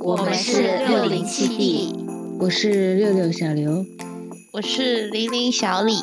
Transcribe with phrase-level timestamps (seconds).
[0.00, 1.94] 我们是六零七 D，
[2.38, 3.84] 我是六六小刘，
[4.52, 5.94] 我是零零小李，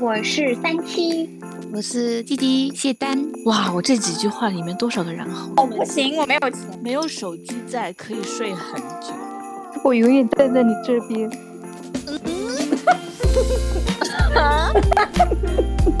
[0.00, 1.28] 我是三七，
[1.72, 3.24] 我是弟弟谢丹。
[3.46, 5.52] 哇，我这几句话里面多少个然后？
[5.56, 9.12] 哦，不行，我没有钱，没有手机在可以睡很久。
[9.82, 11.30] 我永远站在你这边。
[14.34, 14.72] 嗯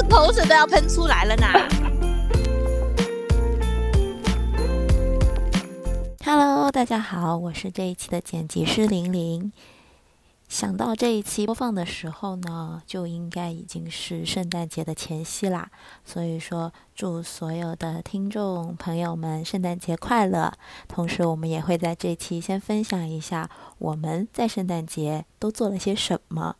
[0.10, 1.46] 口水都要喷出来了呢。
[6.26, 9.52] Hello，大家好，我是这一期的剪辑师玲玲。
[10.48, 15.70] 想到这一期播放的时候呢，就应该已经是圣诞节的前夕啦。
[16.02, 20.50] 所以说，祝所有的听众朋友们圣诞节快乐！
[20.88, 26.56] 同时，我们也会在这期先分享一下我们在圣诞节都做了些什么。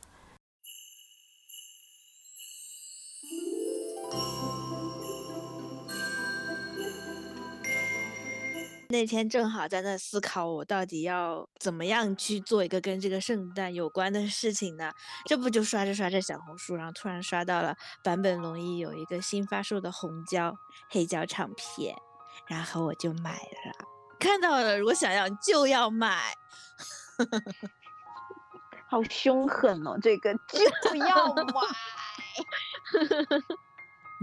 [8.95, 14.93] 那天正好在那思考，我到底要怎么样去做一个跟这个圣诞有关的事情呢？
[15.27, 20.55] 这不就刷着刷着小红书，然后突然刷到了坂本龙一有一个新发售的红胶
[20.91, 21.97] 黑胶唱片，
[22.47, 23.89] 然后我就买了。
[24.21, 26.33] 看到了，如果想要就要买，
[28.89, 29.99] 好凶狠哦！
[30.01, 31.43] 这个 就要买，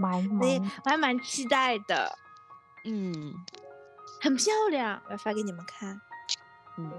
[0.00, 2.16] 买买，我还蛮期待的，
[2.86, 3.34] 嗯。
[4.22, 6.00] 很漂亮，我要发给你们看。
[6.78, 6.90] 嗯，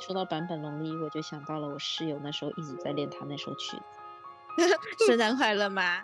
[0.00, 5.06] 说到坂本龙一，我就想到了我室友那时候一直在练他那首曲子。
[5.06, 6.02] 圣诞快乐吗？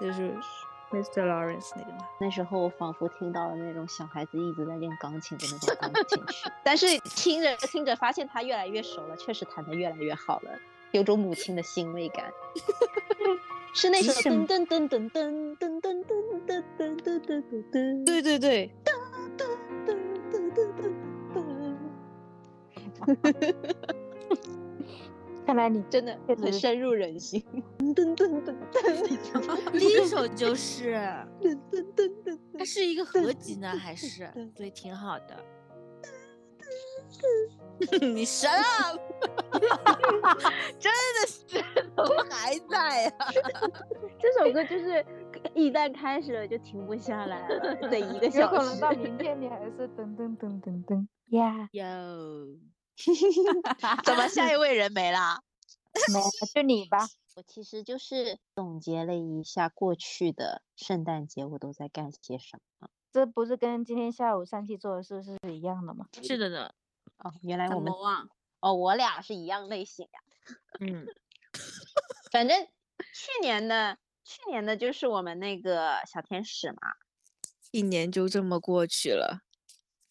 [0.00, 0.34] 对，就是
[0.90, 1.24] Mr.
[1.24, 1.98] Lawrence 那个吗？
[2.20, 10.50] 那时候我仿佛听到了那种小孩子一直在练钢琴的那种钢琴曲， 但是听着听着发现他越来越熟了，确实弹得越来越好了，
[10.90, 12.28] 有种母亲的欣慰感。
[13.74, 18.70] 是那首噔噔噔噔噔噔噔噔噔噔噔噔噔，对对对。
[25.44, 27.42] 看来你真的很深入人心。
[27.78, 30.94] 噔噔噔噔噔，第一首就是
[31.40, 35.44] 噔噔噔噔，它是一个合集呢，还是 所以挺好的。
[38.00, 38.94] 你神啊！
[40.78, 41.60] 真的是
[41.96, 43.26] 怎么还在啊？
[44.18, 45.04] 这首歌就是
[45.54, 48.38] 一旦开始了就停不下来了，得一个小时。
[48.40, 51.82] 有可能到明天你还是噔噔噔噔噔呀哟。
[54.04, 55.40] 怎么下一位人没啦？
[56.12, 57.06] 没了，就你吧。
[57.34, 62.90] 我其实就是总结了一下过去的圣诞节我都在干些什么。
[63.10, 66.06] 这不是跟今天下午三七做的事是一样的吗？
[66.22, 66.70] 是的呢。
[67.18, 67.92] 哦，原来我们
[68.60, 70.20] 哦，我俩是一样类型呀。
[70.80, 71.06] 嗯，
[72.30, 72.66] 反正
[73.14, 76.78] 去年的去年的就是我们那个小天使嘛，
[77.70, 79.40] 一年就这么过去了。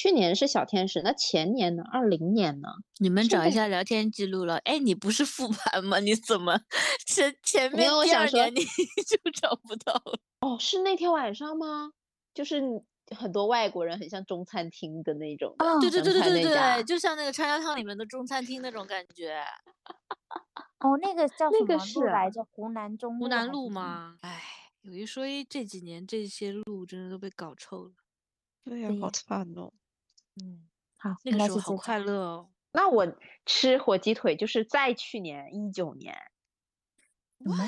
[0.02, 1.84] 去年是小天使，那前年呢？
[1.94, 2.70] 二零年呢？
[2.98, 4.58] 你们找一下聊天记录了。
[4.66, 6.00] 哎，你不是复盘吗？
[6.02, 6.60] 你怎么
[7.06, 8.62] 前前面第二年你
[9.06, 10.20] 就找不到了？
[10.40, 11.92] 哦，是那天晚上吗？
[12.34, 12.64] 就是
[13.16, 15.56] 很多外国人很像中餐厅的那种。
[15.80, 19.40] 对对对对对对，就像那个叉烧汤里面的中餐厅那种感觉。
[20.82, 22.44] 哦，那个叫什么路来着？
[22.50, 24.18] 湖南中湖南路吗？
[24.22, 24.42] 哎，
[24.82, 27.92] 有一说一，这几年这些路真的都被搞臭了。
[28.64, 29.72] 对呀，好惨哦。
[30.36, 32.50] 嗯，好，那个时候好快乐哦。
[32.72, 33.16] 那我
[33.46, 36.16] 吃火鸡腿就是在去年一九年。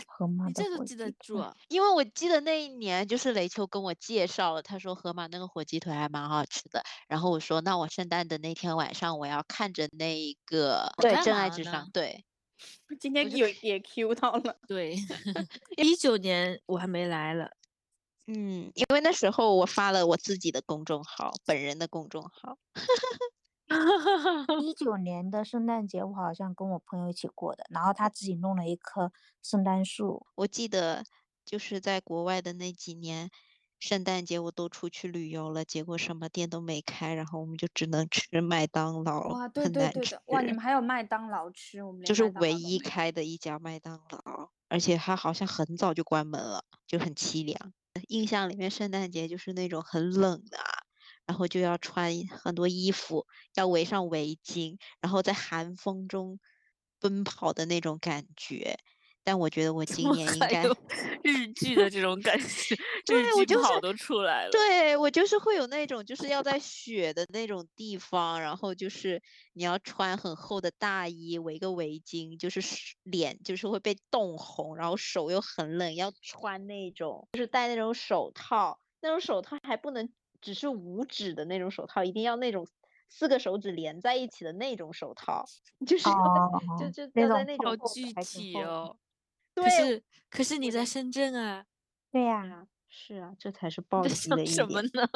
[0.06, 1.52] 河马你这都记得住？
[1.68, 6.84] 因为我记得那一年就是雷秋跟我介绍了，他说河马那个火鸡腿还蛮好吃的。
[7.08, 11.90] 然后我说，那我圣诞的那天晚上我要看着那一个对真爱至上。
[11.92, 12.24] 对，
[13.02, 14.56] 今天有也 Q 到了。
[14.68, 14.96] 对，
[15.76, 17.50] 一九年我还没来了。
[18.28, 22.58] 嗯，因为那时候我发了我自己的公众号，本人的公众号。
[24.64, 30.26] 一九年的圣诞节，我好像跟我朋友一起过的，然后他自己弄了一棵圣诞树。
[30.36, 31.04] 我记得
[31.46, 33.30] 就是在国外的那几年，
[33.80, 39.34] 圣诞节我都出去旅游了，结果什么店都没开，然后我们就只能吃麦当劳。
[39.34, 41.82] 哇，对对对的，哇，你们还有麦当劳吃？
[41.84, 47.74] 我们就是唯一开的一家麦当劳，而且它好像很早就关门了，就很凄凉。
[48.08, 50.58] 印象里面，圣诞节就是那种很冷的，
[51.26, 56.40] 然后就要穿很多衣服，要围上围巾，然后在寒风中
[57.00, 58.78] 奔跑的那种感觉。
[59.24, 60.66] 但我觉得我 今年应该
[61.24, 62.76] 日剧的这种感觉，
[63.08, 64.52] 日剧跑都出来了。
[64.52, 69.22] 对我就是会有那种，就是要在雪的那种地方，然后就是
[69.54, 72.60] 你要穿很厚的大衣，围个围巾，就是
[73.04, 80.12] 脸就是会被冻红，然后手又很冷，要穿那种就是戴那种手套，那种手套还不能
[80.42, 82.68] 只是五指的那种手套，一定要那种
[83.08, 85.46] 四个手指连在一起的那种手套，
[85.88, 88.98] 就是、哦就就要在那好种具体哦。
[89.54, 91.66] 对可是可是你在深圳啊，
[92.12, 94.92] 对呀、啊，是啊，这才是暴击的一想什么点。
[94.94, 95.10] 呢？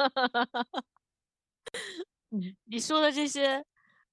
[2.30, 3.64] 嗯， 你说的这些，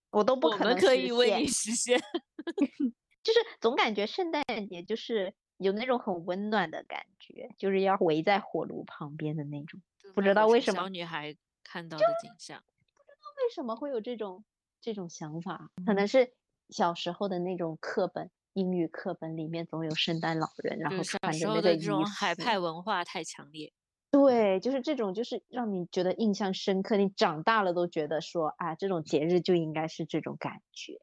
[0.10, 2.00] 我都不可能实可以为你实现。
[3.24, 9.82] 就是总感觉圣诞节就是有那种很温暖的感觉，就是要围在火炉旁边的那种。
[10.14, 12.64] 不知道为什么小女孩看到的景象。
[12.94, 14.46] 不知道为什么会有这种
[14.80, 15.72] 这种想法？
[15.86, 16.34] 可能是
[16.70, 23.72] 小时候的那种课本，英语课本里面总有圣诞老人，然后穿时候的这着那个衣种海派文化太强烈。
[24.10, 26.96] 对，就是这种，就是让你觉得印象深刻。
[26.96, 30.98] 你长大了都觉得说啊，这种节日就应该是这种感觉。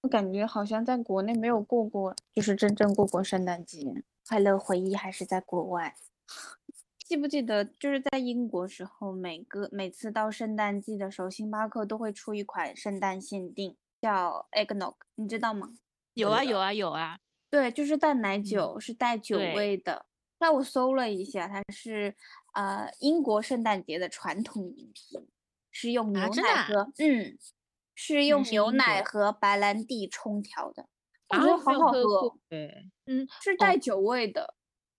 [0.00, 5.94] 我感觉好像在国内没有过过，就是真正过过圣诞节，快乐回忆还是在国外。
[7.06, 15.74] 记不记得，就是在英国时候，每个每次到圣诞季的时候，星巴克都会出一款圣诞限定，叫 eggnog，你知道吗？
[16.16, 17.18] 有啊有啊有啊，
[17.50, 20.06] 对，就是淡奶酒，是带酒味的。
[20.38, 22.16] 那我搜了一下，它是
[22.54, 25.28] 呃英国圣诞节的传统饮品，
[25.70, 27.38] 是用牛奶和、嗯，
[27.94, 30.88] 是用牛奶和白兰地冲调的，
[31.28, 32.02] 我啊觉得好好喝
[32.48, 34.54] 对，嗯，是带酒味的。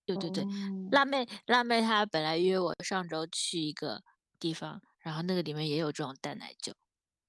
[0.05, 0.47] 对对对，哦。
[0.91, 4.03] 辣妹辣妹她本来约我上周去一个
[4.39, 6.73] 地方，然后那个里面也有这种淡奶酒，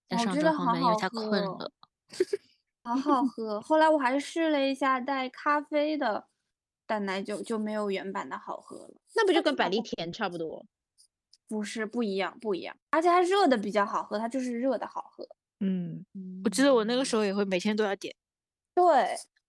[0.07, 1.73] 但我上周后面因为她困喝了，
[2.83, 3.61] 好好喝。
[3.61, 6.27] 后来我还试了一下带咖啡的
[6.87, 8.95] 淡奶酒，就没有原版的好喝了。
[9.15, 10.65] 那不就跟百利甜差不多？
[11.49, 15.27] 不是不一样，不一样，而且它热的比较好喝，它就是热的好喝。
[15.61, 16.05] 嗯，
[16.45, 18.15] 我记得我那个时候候也会每天都要点，
[18.75, 18.85] 对，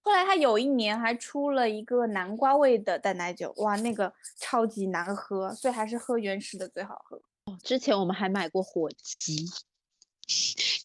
[0.02, 7.18] 后来它有一年还出了一个南瓜味的淡奶酒，哇，那个超级难喝，所以还是喝原始的最好喝。
[7.46, 9.46] 哦之前我们还买过火鸡，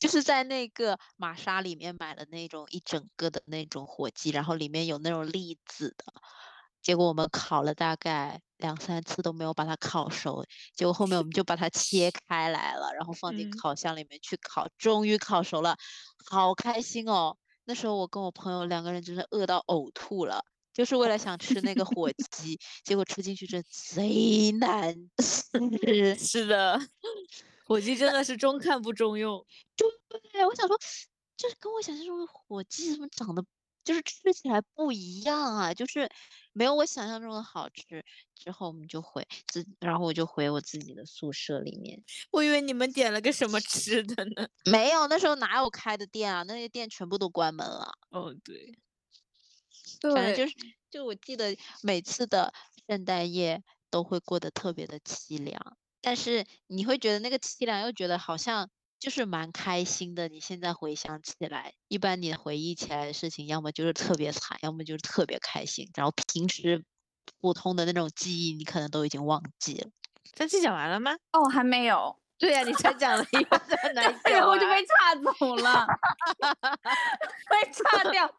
[0.05, 6.05] 就是在那个玛莎里面买了那种一整个的那种火鸡，然后里面有那种栗子的，
[6.83, 10.45] 结果我们烤了大概两三次都没有把它烤熟，
[10.77, 15.75] 结果后面我们就把它切开来了，然后放进嗯烤箱里面去烤，终于烤熟了，
[16.27, 17.39] 好开心哦！
[17.65, 20.45] 那时候我跟我朋友两个人真是饿到呕吐了。
[20.75, 25.49] 就是为了想吃那个火鸡，结果吃进去真贼难吃。
[26.19, 26.79] 是的，
[27.65, 29.45] 火鸡真的是中看不中用。
[29.77, 30.79] 对，我想说，
[31.37, 33.45] 就是跟我想象中的火鸡怎么长得
[33.83, 36.09] 就是吃起来不一样啊，就是
[36.53, 38.05] 没有我想象中的好吃。
[38.35, 42.03] 之后我们就回自，然后我就回我自己的宿舍里面。
[42.31, 44.47] 我以为你们点了个什么吃的呢？
[44.71, 46.43] 没有，那时候哪有开的店啊？
[46.43, 47.93] 那些店全部都关门了。
[48.11, 48.79] 哦，对，
[50.01, 50.55] 对，反正就是，
[50.91, 52.53] 就我记得每次的
[52.87, 58.69] 圣诞夜都会过得特别的凄凉，但是你会觉得那个凄凉，又觉得好像
[59.01, 60.29] 就是蛮开心的。
[60.29, 65.89] 你现在回想起来，一般你回忆起来的事情，要么就是特别惨，要么就是特别开心。
[65.97, 66.85] 然后平时
[67.41, 69.89] 普通的那种记忆，你可能都已经忘记了。
[70.35, 71.13] 这期讲完了吗？
[71.33, 73.61] 哦，还没有，对呀、你才讲了一个
[74.31, 75.87] 然后 就被岔走了，
[77.49, 78.31] 被岔掉。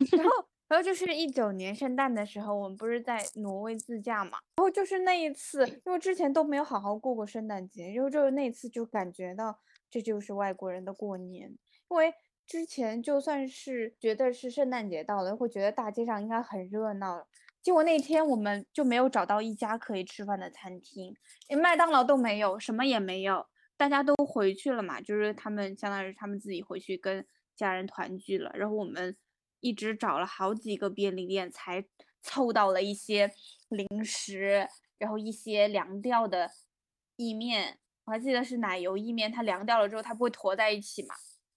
[0.16, 4.38] 然后，然后就是一九年圣诞的时候，我们不是在挪威自驾嘛？
[4.56, 9.58] 然后就是那一次，因为之前都没有好好过过圣诞节，然后就是那次就感觉到
[9.90, 11.50] 这就是外国人的过年，
[11.90, 12.14] 因为
[12.46, 17.28] 之前就算是觉得是圣诞节到了，会觉得大街上应该很热闹。
[17.60, 21.14] 结果那天我们就没有找到一家可以吃饭的餐厅，
[21.48, 23.44] 连麦当劳都没有，什么也没有。
[23.76, 27.22] 大家都回去了嘛，就是他们相当于他们自己回去跟
[27.54, 29.14] 家人团聚了，然后我们
[29.62, 31.82] 一直找了好几个便利店才
[32.20, 33.32] 凑到了一些
[33.70, 36.50] 零食，然后一些凉掉的
[37.16, 41.14] 意面，我还记得是奶油意面，它凉掉了之后它不会坨在一起嘛，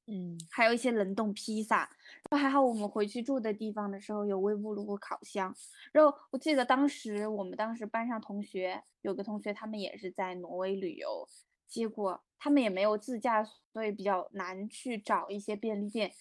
[0.07, 1.89] 嗯，还有一些冷冻披萨，
[2.29, 5.53] 然后还好我们回去住的地方的时候有微波炉和烤箱，
[5.91, 11.27] 然后我记得当时我们当时班上同学有个同学他们也是在挪威旅游，
[11.67, 13.43] 结果他们也没有自驾，
[13.73, 16.11] 所以比较难去找一些便利店，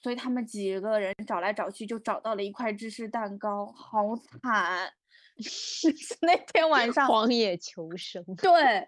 [0.00, 4.90] 所以他们几个人找来找去就找到了一块芝士蛋糕，好惨！
[6.22, 8.24] 那天晚 上荒野求生。
[8.36, 8.86] 对，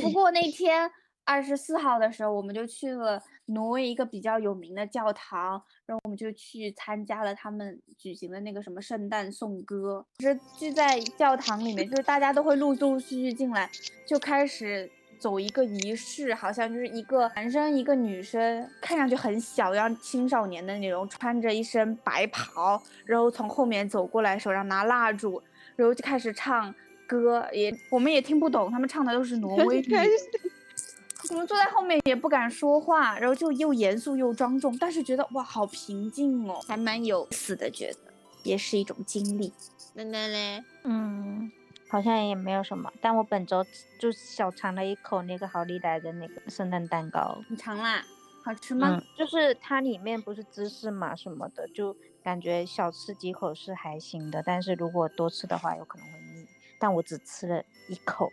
[0.00, 0.90] 不过那 天
[1.24, 13.70] 二十四号的时候，我们就去了挪威一个比较有名的教堂，然后我们就去参加了他们举行的那个什么圣诞颂歌，就是聚在教堂里面，就是大家都会陆陆续续进来，
[14.06, 14.90] 就开始。
[15.18, 25.42] 走一个仪式，好像就是一个男生一个女生，看上去很小，像青少年的那种，穿着一身白袍，然后从后面走过来，手上拿蜡烛，
[25.74, 26.74] 然后就开始唱
[27.06, 29.96] 歌，也我们也听不懂，他们唱的都是挪威 语。
[31.30, 37.98] 我们坐在后面也不敢说话，然后就又严肃又庄重，但是觉得哇，好平静哦，还蛮有意思的，觉得
[38.44, 39.52] 也是一种经历。
[39.94, 41.50] 奶奶嘞，嗯，
[41.88, 43.64] 好像也没有什么，但我本周
[43.98, 48.04] 就小尝了一口那个好利来的那个圣诞蛋糕，你尝啦？
[48.44, 48.96] 好吃吗？
[48.96, 56.46] 嗯，就是它里面不是芝士嘛什么的，就感觉小吃几口是还行的，但是如果多吃的话有可能会腻。
[56.78, 58.30] 但我只吃了一口，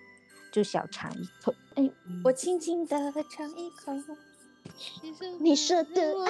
[0.51, 1.55] 就小尝一口。
[1.75, 1.89] 哎，
[2.23, 3.93] 我轻轻的尝一口，
[5.39, 6.29] 你说的爱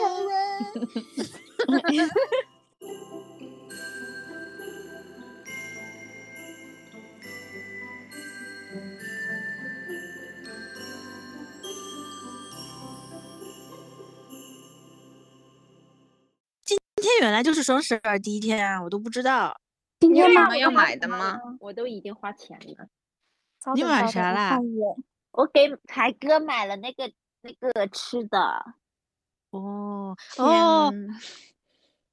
[17.04, 19.60] 天原来就是双十二第一天啊，我都不知道。
[20.00, 21.40] 今天你们要买的吗？
[21.60, 22.88] 我都已经花钱了。
[23.76, 24.98] 你买啥啦我
[25.32, 27.10] 我给才哥买了那个
[27.42, 28.40] 那个吃的，
[29.52, 31.10] 哦哦，天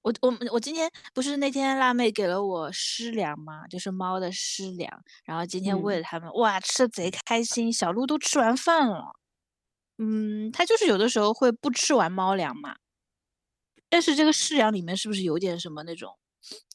[0.03, 9.17] 我我我今天不是那天辣妹给了我湿粮嘛，就是猫的湿粮，然后今天喂了它们，哇，吃的贼开心，小鹿都吃完饭了。
[9.99, 12.77] 嗯，它就是有的时候会不吃完猫粮嘛，
[13.91, 16.17] 但是这个湿粮里面是不是有点什么那种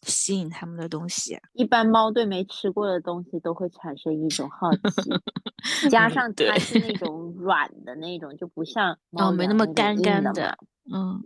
[0.04, 1.42] 吸引它们的东西啊？
[1.54, 10.58] 一般猫对没吃过的东西都会产生一种好奇，加上它是那 种软的那种，就不像猫哦，没那么干干的
[10.94, 11.20] 嗯，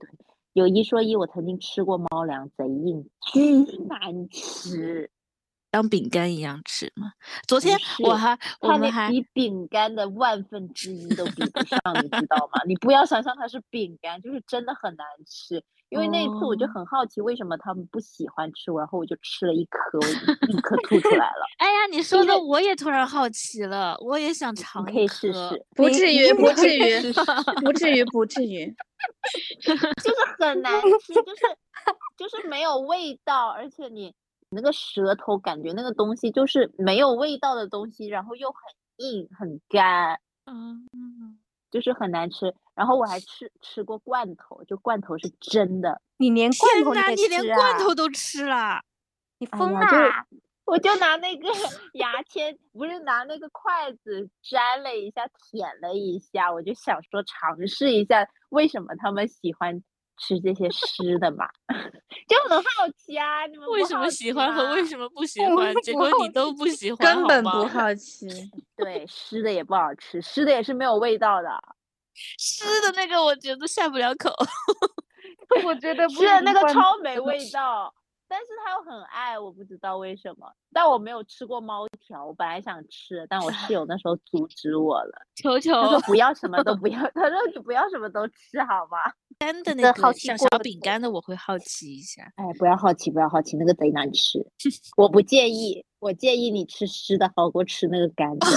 [0.54, 5.12] 有一说一，我曾经吃过猫粮，贼硬，巨难吃。
[5.72, 7.12] 当饼干一样吃嘛。
[7.48, 12.64] 昨天我还我们还比饼干的万分之一都比不上，你知道吗？
[12.66, 15.64] 你不要想象它是饼干，就是真的很难吃。
[15.90, 21.46] 因为那一次我就哦很好奇，为什么他们不喜欢吃，然后我就吃了一颗，我就立刻吐出来了。
[21.58, 27.14] 哎呀，你说的我也突然好奇了，我也想尝一可以试试，不至于，不至于
[27.64, 28.74] 不至于，不至于。
[29.64, 29.88] 就是
[30.38, 31.42] 很难吃，就是
[32.18, 34.14] 就是没有味道，而且你
[34.50, 38.58] 那个舌头感觉那个东西就是没有味道的东西，然后又很
[38.98, 40.86] 硬很干，嗯，
[41.70, 42.54] 就是很难吃。
[42.76, 48.82] 然后我还吃吃过罐头，就罐头是真的，你连罐头也你连罐头都吃了？
[49.40, 50.26] 你疯哎呀，就啦！
[50.66, 51.50] 我就拿那个
[51.94, 59.84] 牙签，不是拿那个筷子粘了一下，舔了一下，我就想说尝试一下为什么他们喜欢
[60.18, 61.50] 吃这些湿的嘛，
[62.30, 63.46] 就很好奇啊！
[63.48, 65.74] 你们为什么喜欢和为什么不 喜欢？
[65.82, 68.28] 结果你都不喜欢，根本不好奇。
[68.78, 71.50] 对，湿的也不好吃，湿的也是没有味道的。
[72.38, 74.30] 湿的那个，我觉得下不了口。
[75.66, 77.92] 我觉得不是那个超没味道，
[78.28, 80.52] 但是他又很爱，我不知道为什么。
[80.72, 88.98] 但我没有吃过猫条，我本来想吃，但我室友那时候阻止我了，求求他说不要什么都不要，他说你不要什么都吃好吗？
[89.40, 92.30] 干的那个好奇像小饼干的，我会好奇一下。
[92.36, 94.46] 哎，不要好奇，不要好奇，那个贼难吃。
[94.98, 98.46] 我不介意，我建议你吃湿的好过吃那个干的。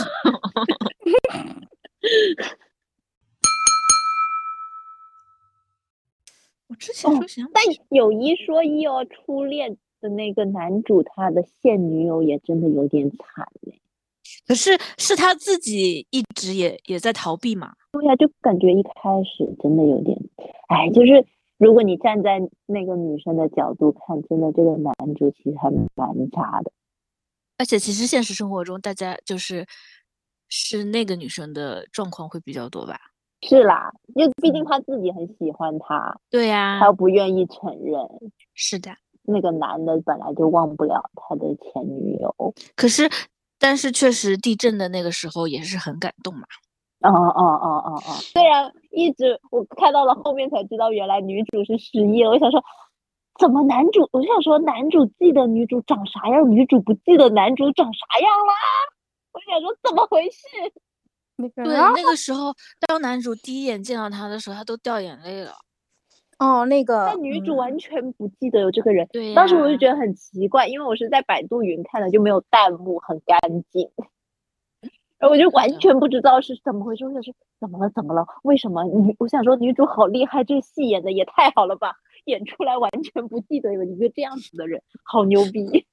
[6.67, 13.82] 我之 前哦说想但有一说一哦，初恋的那个男主他的现女友也真的有点惨嘞。
[14.47, 17.73] 可是是他自己一直也也在逃避嘛。
[17.93, 18.91] 对呀、就感觉一开
[19.25, 20.19] 始真的有点，
[20.69, 21.25] 哎，就是
[21.59, 26.73] 如果你站在那个女生的角度看，真的这个男主其实还蛮渣的。
[27.59, 29.67] 而且其实现实生活中，大家就是
[30.49, 32.99] 是那个女生的状况会比较多吧？
[33.43, 38.01] 是啦，因为毕竟嗯他自己很喜欢他，对呀、他又不愿意承认。
[38.55, 38.91] 是的。
[39.25, 42.55] 那个男的本来就忘不了他的前女友。
[42.75, 43.09] 可是，
[43.63, 46.43] 但是确实地震的那个时候也是很感动嘛。
[47.03, 48.13] 哦哦哦哦哦！
[48.21, 52.31] 虽然一直我看到了后面才知道，原来女主是失忆了。
[52.31, 52.61] 我想说，
[53.39, 54.09] 怎么男主？
[54.11, 58.55] 我就想说，男主记得女主长啥样，女主不记得男主长啥样啦？
[59.33, 60.43] 我想说，怎么回事？
[61.55, 62.53] 对，那个啊那个时候
[62.87, 65.53] 当男主第一眼见到她的时候，他都掉眼泪了。
[66.43, 69.07] 哦，那个但女主嗯完全不记得有这个人。
[69.13, 73.39] 对当时我就觉得很奇怪，因为我是在百度云看的，就没有弹幕，很干
[73.71, 73.89] 净。
[75.23, 77.89] 然后我就完全不知道是怎么回事，我想说怎么了？
[77.95, 78.27] 怎么了？
[78.43, 79.15] 为什么女？
[79.21, 81.95] 我想说女主好厉害，这戏演的也太好了吧！
[82.25, 85.87] 演出来完全不记得有一个这样子的人，好牛逼！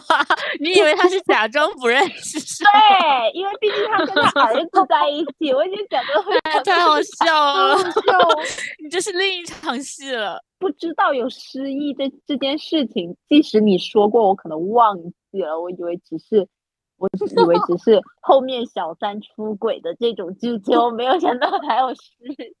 [0.58, 2.64] 你以为他是假装不认识？
[2.64, 7.76] 对，因为毕竟他跟他儿子在一起，我就觉得会哎太好笑了，
[8.82, 10.42] 你这是另一场戏了。
[10.58, 14.96] 不知道有失忆这这件事情，即使你说过，我可能忘
[15.30, 16.48] 记了，我以为只是
[17.02, 17.08] 我
[17.42, 22.00] 以为只是后面小三出轨的这种剧情，我没有想到还有失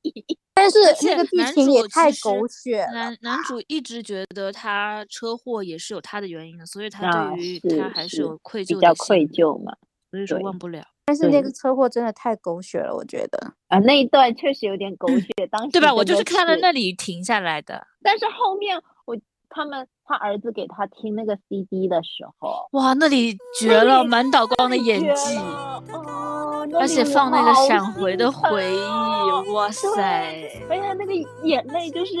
[0.02, 0.12] 忆。
[0.52, 9.72] 但是而且那个剧情也太狗血了男男主一直觉得他车祸也是有他的原因的，所以他啊对于他还是是有愧疚的比较愧，疚嘛。
[10.10, 13.54] 所以说对忘不了，但是那个车祸真的太狗血了，我觉得。
[13.68, 15.94] 啊，那一段确实有点狗 血，当时对吧？
[15.94, 17.86] 我就是看了那里停下来的。
[18.02, 19.16] 但是后面我
[19.48, 30.50] 他们他儿子给他听那个 CD 的时候，哇，那里绝了，满岛光的演技，哦，而且放那个闪回的回忆，哦哇塞！
[30.68, 31.14] 而且他那个
[31.44, 32.12] 眼泪就是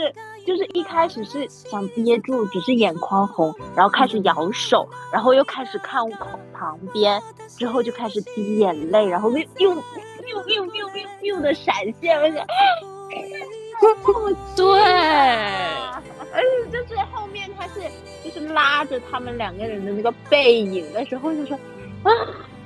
[0.46, 7.20] 就是一开始是想憋住，只是眼眶红，然后开始摇手，然后又开始看旁旁边，
[7.58, 9.74] 之后就开始滴眼泪，然后又又又
[10.46, 12.42] 又又又又的闪现，我想，
[14.56, 14.80] 对，
[16.32, 17.80] 而且就是后面他是
[18.24, 21.58] 就是拉着他们两个人的那个背影的时候，就说
[22.02, 22.10] 啊，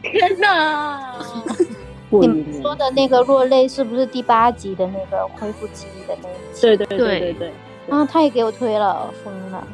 [0.02, 1.18] 天哪！
[2.08, 6.60] 你们说的那个落泪是不是第八集的那个恢复记忆的那一集？
[6.60, 7.52] 对对对对对对。
[7.90, 9.66] 啊，他也给我推了，疯了。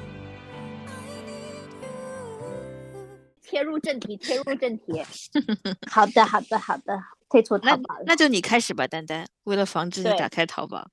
[3.43, 5.03] 切入正题，切入正题。
[5.91, 8.05] 好的，好的，好的，退出那淘宝了。
[8.07, 9.27] 那就你开始吧，丹丹。
[9.45, 10.89] 为了防止你打开淘宝，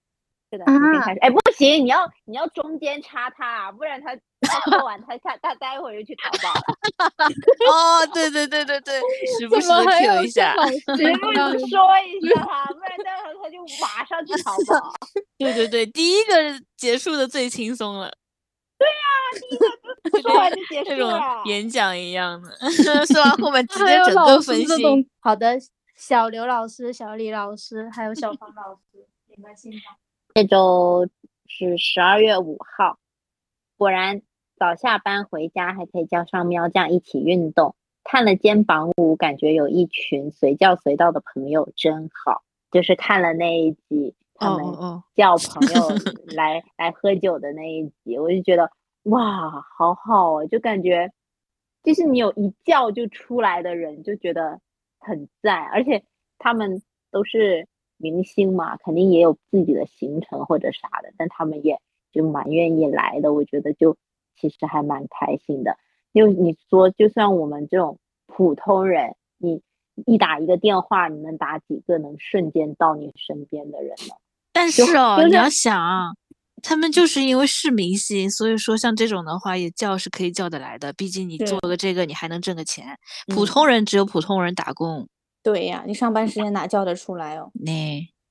[0.52, 1.20] 是的，开始。
[1.20, 6.62] 哎，不行，你要你要中间插他啊，不然他他说完，他他他待会儿就去淘宝了。
[7.72, 9.00] 哦，对对对对对，
[9.38, 10.54] 时不时的一下。
[10.66, 14.92] 时不时说一下他，不然待会儿他就马上去淘宝。
[15.38, 16.34] 对对对，第一个
[16.76, 18.12] 结束的最轻松了，
[18.78, 18.94] 对呀，
[20.04, 21.42] 第一个说完就结束了。
[21.46, 22.50] 演讲一样的，
[23.06, 25.10] 说完后面直接整个分析。
[25.20, 25.58] 好的，
[25.96, 29.80] 小刘老师、小李老师，还有小方老师，你们信吗？
[30.40, 31.10] 这周
[31.48, 32.98] 是十二月五号，
[33.78, 34.22] 果然
[34.56, 37.76] 早下班回家还可以叫上喵酱一起运动。
[38.06, 42.42] 看了肩膀舞，感觉有一群随叫随到的朋友真好。
[42.72, 44.64] 就是看了那一集，他们
[45.14, 45.90] 叫朋 友
[46.34, 48.72] 来来喝酒的那一集，我就觉得
[49.04, 51.12] 哇，好好哦，就感觉
[51.84, 54.62] 就是你有一叫就出来的人，就觉得
[55.00, 56.06] 很赞，而且
[56.38, 57.68] 他们都是
[58.00, 61.80] 明星嘛，肯定也有自己的行程或者啥的，但他们也
[62.12, 63.98] 就蛮愿意来的，我觉得就
[64.36, 65.78] 其实还蛮开心的。
[66.12, 69.62] 因为你说，就算我们这种普通人，你
[70.08, 74.16] 一打一个电话，你能打几个能瞬间到你身边的人呢？
[74.52, 76.10] 但是哦，就是你要想啊，
[76.64, 80.92] 他们就是因为是明星，所以说像这种的话也叫是可以叫得来的。
[80.94, 82.98] 毕竟你做个这个，你还能挣个钱。
[83.28, 85.08] 普嗯通人只有普通人打工，
[85.52, 87.50] 对呀，你上班时间哪叫得出来哦？
[87.54, 87.72] 那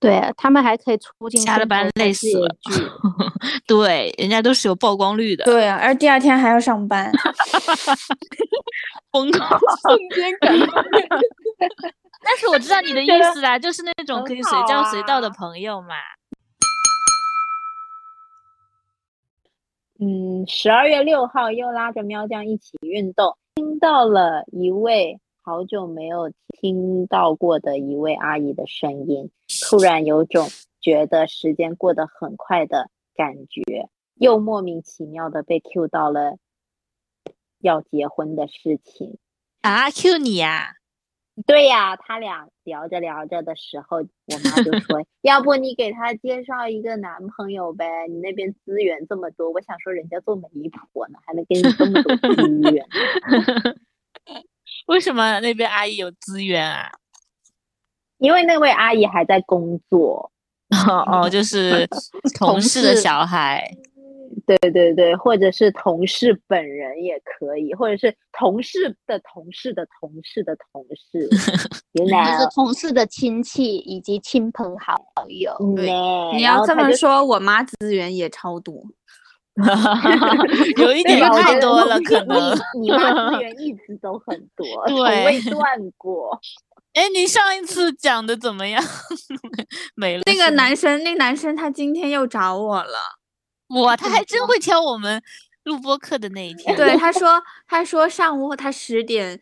[0.00, 2.48] 对他们还可以促进下了班累死了。
[3.66, 7.10] 对，人家都是有曝光率的，对啊，而第二天还要上班，
[9.10, 9.60] 疯狂。
[9.82, 10.68] 瞬间感动。
[12.22, 15.88] 但是我知道你的意思啦，就是那种可以随叫随到的朋友嘛。
[20.00, 26.30] 嗯，十二月六号又拉着喵酱一起运动，听到了一位好久没有
[26.60, 29.30] 听到过的一位阿姨的声音，
[29.66, 30.46] 突然有种
[30.78, 36.36] 觉得时间过得很快的感觉，又莫名其妙的被 Q 到了
[37.60, 39.16] 要结婚的事情。
[39.62, 40.74] 啊，Q 你呀、
[41.46, 48.06] 对呀，他俩聊着聊着的时候，我妈就说： “要不你给他介绍一个男朋友呗？
[48.10, 50.42] 你那边资源这么多。”我想说，人家做媒
[50.92, 52.86] 婆呢，还能给你这么多资源。
[54.88, 56.90] 为什么那边阿姨有资源啊？
[58.18, 60.30] 因为那位阿姨还在工作，
[60.88, 61.86] 哦哦，就是
[62.36, 63.70] 同事的小孩。
[64.46, 71.28] 对对对，或者是同事本人也可以，或者是同事的同事的同事的同事，
[71.92, 74.96] 原就来是同事的亲戚以及亲朋好
[75.28, 75.54] 友。
[75.76, 75.90] 对，
[76.34, 78.82] 你要这么说，我妈资源也超多。
[80.78, 82.54] 有一点太多了，可能。
[82.74, 85.62] 你你妈资 源一直都很多，从对未断
[85.96, 86.40] 过。
[86.94, 88.82] 哎，你上一次讲的怎么样？
[89.94, 90.22] 没了。
[90.26, 92.98] 那个男生，那男生他今天又找我了。
[93.82, 95.22] 哇，他还真会挑我们
[95.64, 96.74] 录播课的那一天。
[96.74, 99.38] 对，他说，他说上午他十点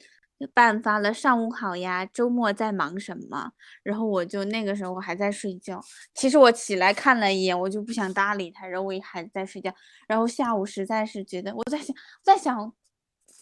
[0.52, 3.52] 半发了，上午好呀，周末在忙什么？
[3.82, 5.80] 然后我就那个时候我还在睡觉，
[6.14, 9.72] 其实我起来看了一眼，我就不想搭理他，然后我也还在睡觉。
[10.06, 12.72] 然后下午实在是觉得我在想，在想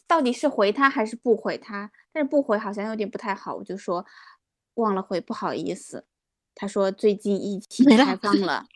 [0.06, 4.04] 到底是回他还是不回他，但是不回好像有点不太好，我就说
[4.74, 6.06] 忘了回，不好意思。
[6.54, 8.66] 他说最近疫情开放了。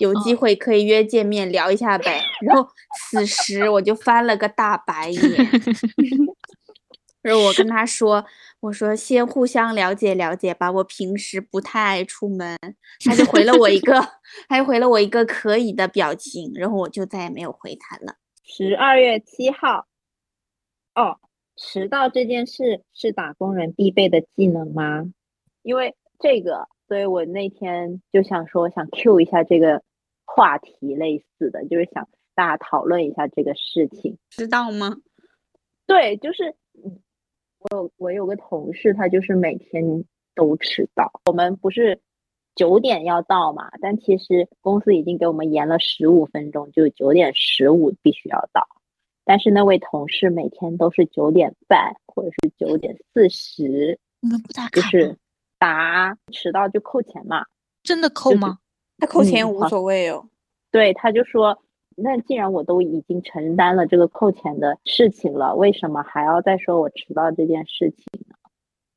[0.00, 2.20] 有机会可以约见面聊一下呗。
[2.40, 5.22] 然后此时我就翻了个大白眼，
[7.26, 8.24] 然后我跟他说，
[8.60, 12.56] 我说先互相了解了解吧，我平时不太爱出门。
[13.04, 13.94] 他就回了我一个，
[14.48, 18.14] 他就回了我一个可以的表情，然后我就再也没有回他了。
[18.44, 19.88] 十二月七号，
[20.94, 21.18] 哦，
[21.56, 25.04] 迟到这件事是打工人必备的技能吗？
[25.62, 29.82] 因为这个，所以我那天就想说，想 Q 一下这个
[30.24, 34.16] 话题，类似的就是想大家讨论一下这个事情。
[34.30, 34.98] 知道吗？
[35.86, 36.90] 对，就是我
[37.70, 41.20] 有我有个同事，他就是每天都迟到。
[41.26, 42.00] 我们不是
[42.54, 48.66] 九点要到嘛，但其实公司已经给我们延了十五分钟，就九点十五必须要到。
[49.24, 54.70] 但是那位同事每天都是九点半或者是九点四十，你们不打卡？
[54.70, 55.16] 就是
[55.58, 57.44] 答迟到就扣钱嘛。
[57.82, 58.58] 真的扣吗？
[58.98, 60.28] 他扣钱无所谓哦。
[60.70, 61.58] 对，他就说，
[61.96, 68.36] 那既然我都已经承担了这个扣钱的事情了，为什么还要再说我迟到这件事情呢？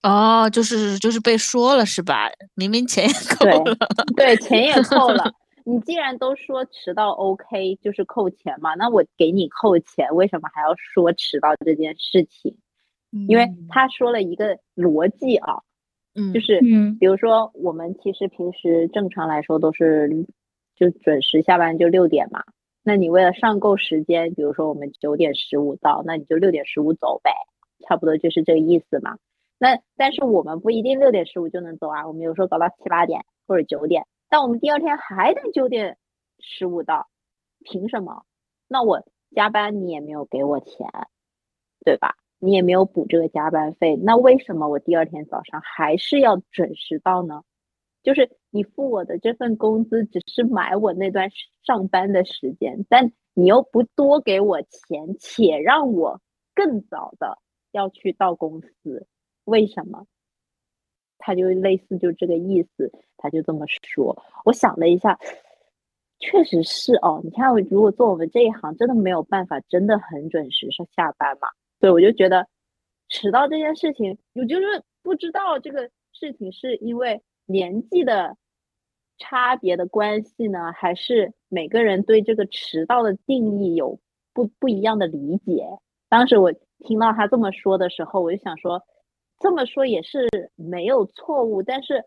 [0.03, 2.29] 哦，就是就是被说了是吧？
[2.55, 3.75] 明明钱也扣了，
[4.15, 5.31] 对，钱也扣了。
[5.65, 12.55] 你既然都说迟到 OK 就是扣钱嘛，那我给你扣钱，为什么还要说迟到这件事情？
[13.27, 15.59] 因为他说了一个逻辑啊，
[16.15, 20.25] 嗯就是嗯比如说我们其实平时正常来说都是
[20.75, 22.43] 就准时下班就六点嘛，
[22.83, 27.31] 那你为了上够时间，比如说我们九点十五到，那你就六点十五走呗，
[27.87, 29.17] 差不多就是这个意思嘛。
[29.57, 35.97] 那但是我们不一定六点十五就能走啊，我们有时候搞到七八点或者九点，但我们第二天还得九点
[36.39, 37.07] 十五到，
[37.63, 38.23] 凭什么？
[38.67, 39.03] 那我
[39.35, 40.87] 加班你也没有给我钱，
[41.83, 42.15] 对吧？
[42.41, 47.43] 你也没有补这个加班费，那为什么我第二天早上还是要准时到呢？
[48.03, 51.29] 就是你付我的这份工资只是买我那段
[51.63, 56.21] 上班的时间，但你又不多给我钱，且让我
[56.55, 57.37] 更早的
[57.71, 59.07] 要去到公司，
[59.45, 60.05] 为什么？
[61.17, 64.23] 他就类似就这个意思，他就这么说。
[64.45, 65.19] 我想了一下，
[66.17, 67.19] 确实是哦。
[67.23, 71.49] 你看，我如果做我们这一行，真的没有办法，真的很准时上下班嘛。
[71.79, 72.47] 对，我就觉得
[73.09, 78.37] 迟到这件事情，我就是不知道这个事情是因为年纪的
[79.17, 83.99] 差别的关系呢，还是每个人对这个迟到的定义有
[84.33, 85.67] 不不一样的理解。
[86.09, 88.83] 当时我听到他这么说的时候，我就想说，
[89.39, 92.05] 这么说也是没有错误，但是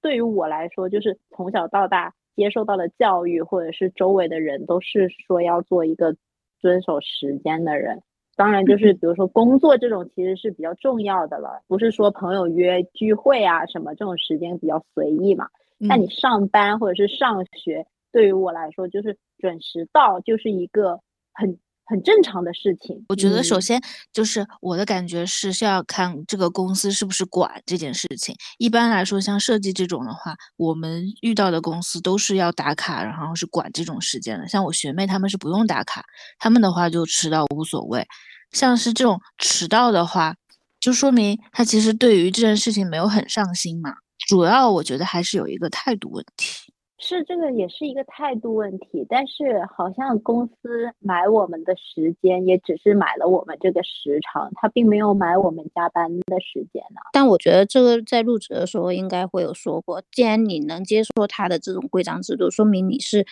[0.00, 6.16] 对于我来说，就是从小到大接受到的教育，或者是周围的人都是说要做一个
[6.60, 8.02] 遵守时间的人。
[8.36, 15.48] 当然，就是比如说工作这种其实是比较重要的了，不是说朋友约聚会啊什么这种时间比较随意嘛。
[15.78, 21.00] 那你上班或者是上学，对于我来说就是准时到就是一个
[21.32, 23.04] 很很正常的事情。
[23.08, 28.34] 我觉得首嗯先就是我的感觉是是要看这个公司是不是管这件事情。
[28.58, 34.48] 一般来说，像设计这种的话，我们遇到的公司都是要打卡，然后是管这种时间的。
[34.48, 36.02] 像我学妹他们是不用打卡，
[36.38, 38.06] 他们的话就迟到无所谓。
[38.52, 40.34] 像是这种迟到的话，
[40.78, 43.94] 就说明他其实对于这件事情没有很上心嘛。
[44.28, 46.72] 主要我觉得还是有一个态度问题。
[47.06, 63.26] 是这个也是一个态度问题，但是好像公司买我们的时间，也只是买了我们这个时长，他并没有买我们加班的时间呢、但我觉得这个在入职的时候应该会有说过，既然你能接受他的这种规章制度，说明你是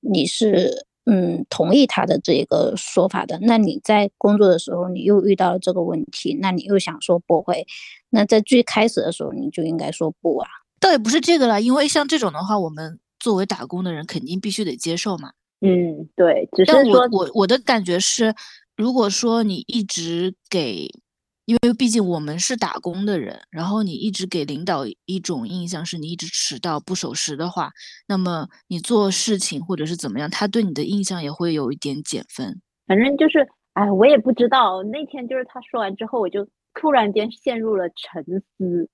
[0.00, 3.38] 你是嗯同意他的这个说法的。
[3.40, 7.66] 那你在工作的时候，你又遇到了这个问题，那你又想说驳回，
[8.10, 10.46] 那在最开始的时候你就应该说不啊。
[10.78, 15.32] 倒也不是这个了，因为像这种的话，我们作为打工的人肯定必须得接受嘛。
[15.62, 18.34] 嗯，对，只是但说我我我的感觉是，
[18.76, 20.86] 如果说你一直给，
[21.46, 27.72] 因为毕竟我们是打工的人，然后你一直给领导一种印象是你一直迟到不守时的话，
[28.06, 32.60] 那么你做事情或者是怎么样，他对你的印象也会有一点减分。
[32.86, 34.82] 反正就是，哎，我也不知道。
[34.82, 38.22] 那天就是他说完之后，我就突然间陷入了沉
[38.58, 38.90] 思。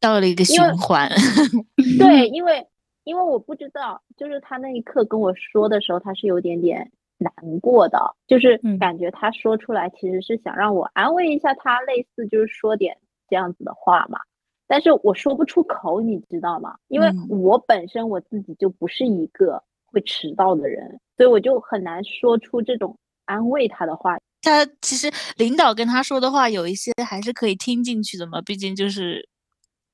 [0.00, 1.10] 到了一个循环，
[1.98, 2.64] 对，因为
[3.04, 12.96] 因为我不知道，就是他那一刻跟我说的时候，他是有点点难过的，就是嗯感觉他说出来其实是想让我安慰一下他，类似就是说点
[13.28, 14.18] 这样子的话嘛。
[14.66, 16.76] 但是我说不出口，你知道吗？
[16.88, 24.16] 因为嗯我本身我自己就不是一个会迟到的人，所以我就很难说出这种安慰他的话。
[24.40, 29.28] 他其实领导跟他说的话有一些还是可以听进去的嘛，毕竟就是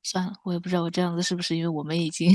[0.03, 2.31] 算了，我也不知道我这样子是不是因为我们已经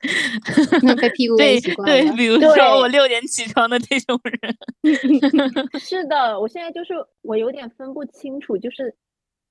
[1.00, 4.56] 被屁股对喂习惯对，了比如说我六点起床的这种人，
[5.78, 8.94] 是的，我现在就是我有点分不清楚，就是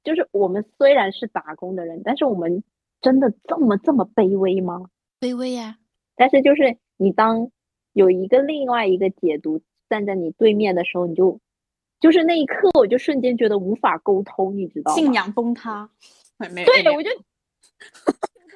[0.03, 2.63] 就是我们虽然是打工的人，但是我们
[3.01, 4.85] 真的这么这么卑微吗？
[5.19, 5.77] 卑微呀、
[6.15, 7.51] 但是就是你当
[7.93, 11.39] 有一个另外一个解读站在你对面的时候，你就
[11.99, 14.95] 就是那一刻，我就瞬间觉得无法沟通，你知道吗？
[14.95, 15.89] 信仰崩塌。
[16.39, 17.09] 对，我就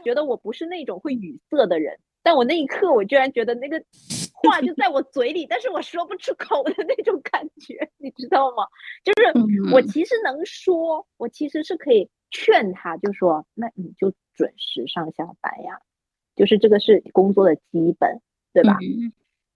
[0.04, 3.84] 觉得我不是那种会语塞的人，但我那一刻，我居然觉得那个
[4.34, 8.68] 话就在我嘴里，但是我说不出口的那种感觉，你知道吗？
[9.04, 15.80] 就是我嗯其实能说，我其实是可以劝他，就说那你就准时上下班呀，
[16.36, 18.22] 就是这个是工作的基本，
[18.54, 18.78] 对吧？
[18.82, 19.13] 嗯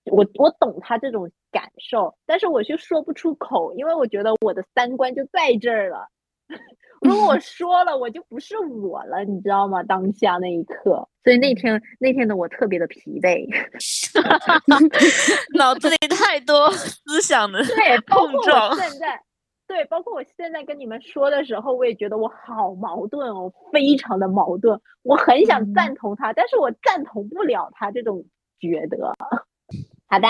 [0.10, 6.08] 我我懂他这种感受，但是我却说不出口，因为我觉得我的三观就在这儿了。
[7.02, 9.84] 如果我说了，我就不是我了，你知道吗？
[9.84, 13.48] 当下那一刻，所以那天那天的我特别的疲惫。
[15.58, 18.76] 脑子里太多思想的对，包括我碰撞。
[18.78, 19.22] 现在，
[19.68, 24.80] 对，包括我现在跟你们说的时候，我也觉得我好矛盾哦，非常的矛盾。
[25.04, 28.26] 我很想赞同他，但是我赞同不了他这种
[28.60, 29.14] 觉得。
[30.10, 30.28] 好的，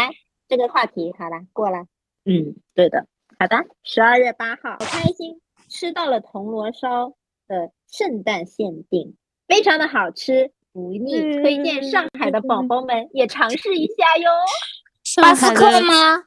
[0.47, 1.85] 这个话题好了，过了。
[2.25, 3.05] 嗯，对的。
[3.39, 7.13] 好的，十二月八号，好开心，吃到了铜锣烧
[7.47, 9.15] 的圣诞限定，
[9.47, 14.31] 非常的好吃，不腻，推荐上海的宝宝们也尝试一下哟。
[15.21, 16.23] 巴斯克吗？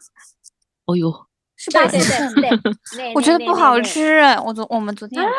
[0.86, 1.12] 哦呦，
[1.56, 4.20] 是对巴斯克对对对， 我觉得不好吃。
[4.44, 5.30] 我昨我们昨天啊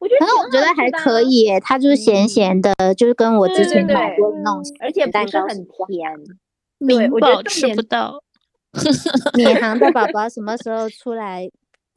[0.00, 6.12] 我觉得可是我觉得还可以，它就是咸嗯咸的，就是跟我之前买过的那种而且不是很甜。
[6.24, 8.22] 对明我觉得宝吃不到。
[9.34, 11.48] 闵行的宝宝什么时候出来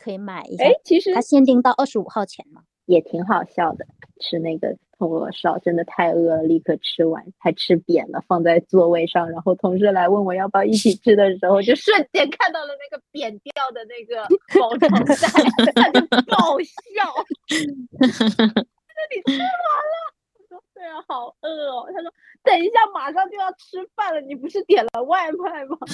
[0.06, 2.62] 可以买一下哎？，其实它限定到二十五号前嘛。
[2.86, 3.84] 也挺好笑的，
[4.22, 9.28] 吃那个铜锣烧真的太饿了，立刻吃完，还吃扁了，放在座位上。
[9.32, 14.22] 然后同事来问我要不要一起吃的时候，就瞬间看到了那个扁掉的那个
[14.60, 15.15] 包装袋，
[15.74, 17.12] 他就爆笑。
[17.98, 18.13] 他说
[19.10, 20.13] 你吃完了？
[20.38, 21.89] 我说对啊，好饿哦。
[21.91, 22.13] 他说
[22.44, 25.76] 等一下马上就要吃饭了，你不是点了外卖吗？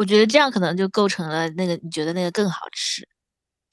[0.00, 3.06] 我觉得这样可能就构成了那个你觉得那个更好吃。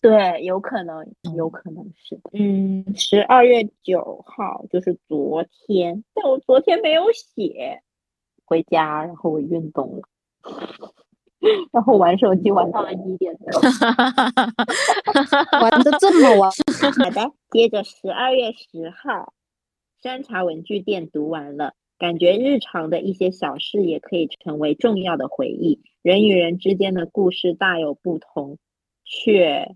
[0.02, 1.06] 对，有可能，
[1.38, 2.32] 有可能是的。
[2.34, 7.82] 嗯，十二月九号就是昨天，但我昨天没有写。
[8.44, 10.02] 回家，然后我运动了，
[11.72, 13.62] 然后玩手机玩到了一点多。
[15.62, 16.52] 玩的这么晚，
[16.98, 19.34] 好的，接着十二月十号，
[20.02, 25.82] 山茶文具店读完了，感觉日常的一些小事也可以成为重要的回忆。
[26.02, 28.58] 人与人之间的故事大有不同，
[29.04, 29.76] 却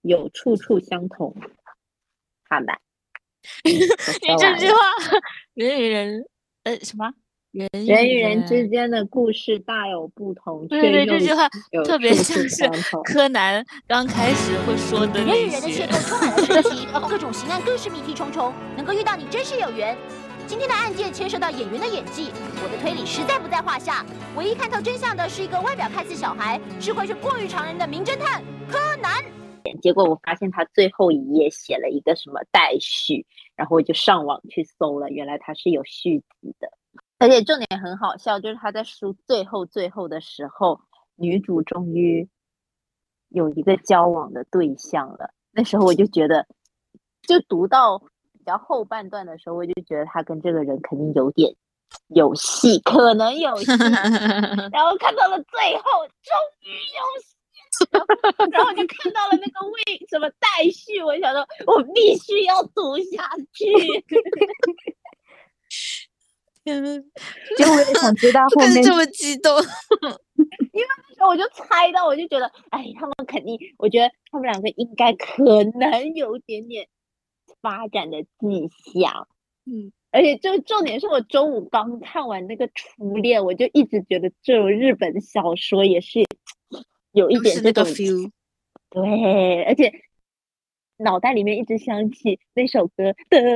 [0.00, 1.36] 有处处相同。
[2.48, 2.72] 好的，
[3.64, 4.76] 你这句话，
[5.54, 6.24] 人与人，
[6.64, 7.12] 呃，什么？
[7.52, 11.46] 人人与人之间的故事大有不同，对对，这句话
[11.84, 12.66] 特别像是。
[13.04, 15.92] 柯南刚开始会说的人那与人的些邂。
[15.92, 19.94] 逅充满了神奇，各种刑案更是谜题重重，能够遇到你真是有缘。
[20.46, 22.30] 今天的案件牵涉到演员的演技，
[22.62, 24.04] 我的推理实在不在话下。
[24.36, 29.22] 唯一看透真相的是一个外表看似小孩，智慧却过于常人的名侦探柯南。
[29.80, 33.26] 结果我发现他最后一页写了一个什么待续，
[33.56, 36.68] 然后我就上网去搜了，原来他是有续集的。
[37.18, 40.80] 而且重点很好笑，就是他在书最后最后的时候，
[41.16, 42.28] 女主终于
[43.28, 45.30] 有一个交往的对象了。
[45.52, 46.46] 那时候我就觉得，
[47.22, 48.02] 就读到
[48.42, 51.54] 比较后半段的时候，我就觉得他跟这个人肯定有点
[52.08, 53.66] 有戏，可能有戏。
[54.72, 55.84] 然后看到了最后，
[56.22, 57.36] 终于有戏
[57.92, 58.04] 了，
[58.50, 63.64] 然后 我就看到了那个为什么待续，我想说，我必须要读下去。
[66.64, 67.00] 天呐，
[67.58, 69.52] 就我也想知道后面这么激动。
[70.72, 75.42] 因为那时候我就猜到，我就觉得，哎，他们肯定，我觉得他们两个应该可
[75.78, 76.88] 能有点点
[77.62, 79.26] 发展的迹象。
[79.64, 86.24] 嗯，而且就重点是我周五刚看完那个《初恋》，我就一直觉得这种日本小说也是
[87.12, 88.30] 有一点是那个这种 feel。
[88.90, 89.92] 对，而且
[90.98, 93.48] 脑袋里面一直响起那首歌，哒哒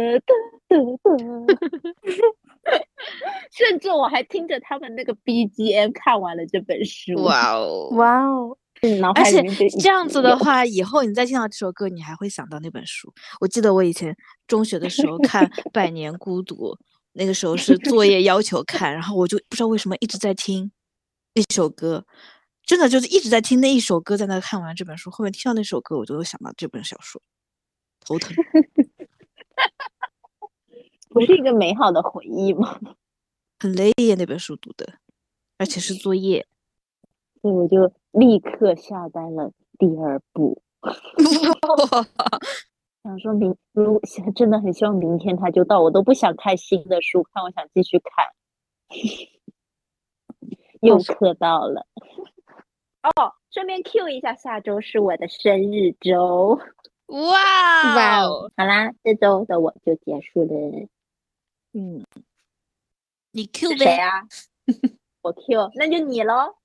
[0.69, 1.55] 哒哒，
[3.53, 7.15] 甚至我还听着他们那个 BGM 看完了这本书。
[7.23, 7.89] 哇哦！
[7.93, 8.57] 哇哦，
[9.15, 9.43] 而且
[9.81, 13.13] 这样子的 话，以后你再听到这首歌，你还会想到那本书。
[13.41, 16.55] 我记得我以前中学的时候看《百年孤独》，
[17.13, 20.71] 那个时候 是作业要求看，然后我就不知道为什么一直在听
[21.35, 22.05] 那首歌，
[22.65, 25.11] 真的就是一直在听那一首歌，在那看完这本书。
[25.11, 27.21] 后面听到那首歌，我就会想到这本小说，
[28.01, 28.35] 头疼。
[31.09, 32.79] 不是一个美好的回忆吗？
[33.59, 34.99] 很累耶，那本书读的，
[35.57, 36.47] 而且是作业。
[37.47, 40.61] 所以我就立刻下单了第二部。
[43.05, 44.01] 想说明，如果
[44.35, 48.27] 真的很希望明天他就到，我都不想看新的书，看我想继续看。
[50.81, 51.87] 又磕到了。
[53.03, 56.59] 哦，顺便 Q 一下，下周是我的生日周。
[57.07, 58.51] 哇哇哦！
[58.57, 60.89] 好啦，这周的我就结束了。
[61.75, 62.05] 嗯，
[63.31, 64.27] 你 Q 是谁呗，啊？
[65.23, 66.57] 我 Q，那就你喽。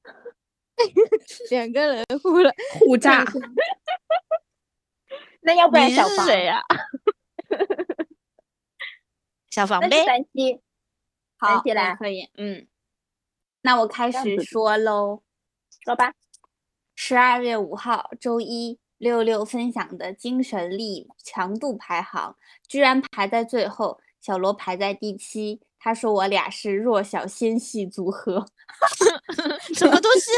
[1.52, 3.24] 两个人互了， 互炸。
[5.42, 6.62] 那要不然小房，是谁呀？
[9.50, 10.62] 小房呗，三七。
[11.38, 12.30] 好，起来可以。
[12.36, 12.68] 嗯，
[13.62, 15.24] 那我开始说喽。
[15.84, 16.14] 说吧。
[16.96, 25.60] 十二月五号周一，六六分享的精神力强度排行居然排在最后，小罗排在第七。
[25.80, 28.46] 他说我俩是弱小纤细组合，
[29.74, 30.30] 什么东西？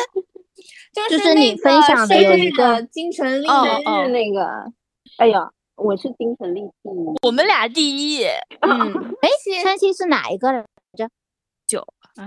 [0.93, 4.45] 就就是那你分享的有一个的精神力哦生日那个，
[5.17, 7.25] 哎呀，我是精神力第一。
[7.25, 8.23] 我们俩第一，
[8.61, 8.69] 嗯，
[9.21, 9.29] 哎，
[9.63, 10.65] 三七是哪一个来
[10.97, 11.09] 着？
[11.65, 11.83] 九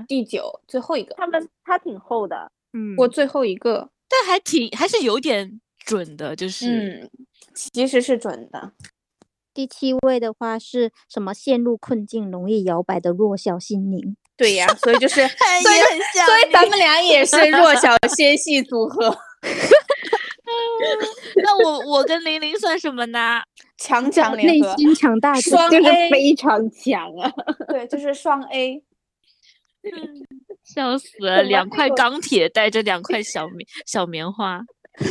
[0.09, 7.11] 第九最后一个，他们他挺厚的，嗯，我最后一个，但还挺还是有点准的，就是嗯，
[7.55, 8.73] 其实是准的。
[9.55, 11.33] 第七位的话是什么？
[11.33, 14.17] 陷入困境、容易摇摆的弱小心灵。
[14.37, 19.17] 对呀，所以就是， 哎所以很像所以咱们俩 也是弱小纤细组合，
[21.43, 23.43] 那我我跟玲玲算什么呢？
[23.79, 27.31] 强强内联合，心强大双 A，非常强啊。
[27.69, 28.83] 对，就是双 A。
[30.65, 34.61] 笑死了，两块钢铁带着两块小棉小棉花，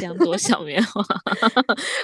[0.01, 1.03] 两朵小棉花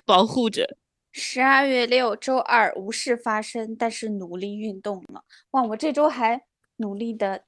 [0.05, 0.77] 保护着。
[1.11, 5.23] 十二月六周二无事发生，但是努力运动了。
[5.51, 6.41] 哇，我这周还
[6.81, 7.43] 努力的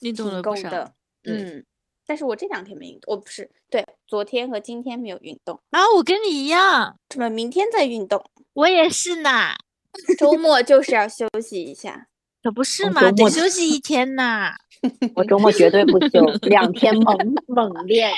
[0.00, 1.66] 运动挺了不少够的，嗯。
[2.08, 8.24] 但是我这两天没运动，我不是对，昨天和今天没有运动，啊，我跟你一样，怎么明天再运动。
[8.52, 9.56] 我也是呢，
[10.16, 12.06] 周末就是要休息一下。
[12.44, 14.54] 可不是嘛，得休息一天呐。
[15.16, 17.16] 我周末绝对不休，两天猛
[17.48, 18.12] 猛练，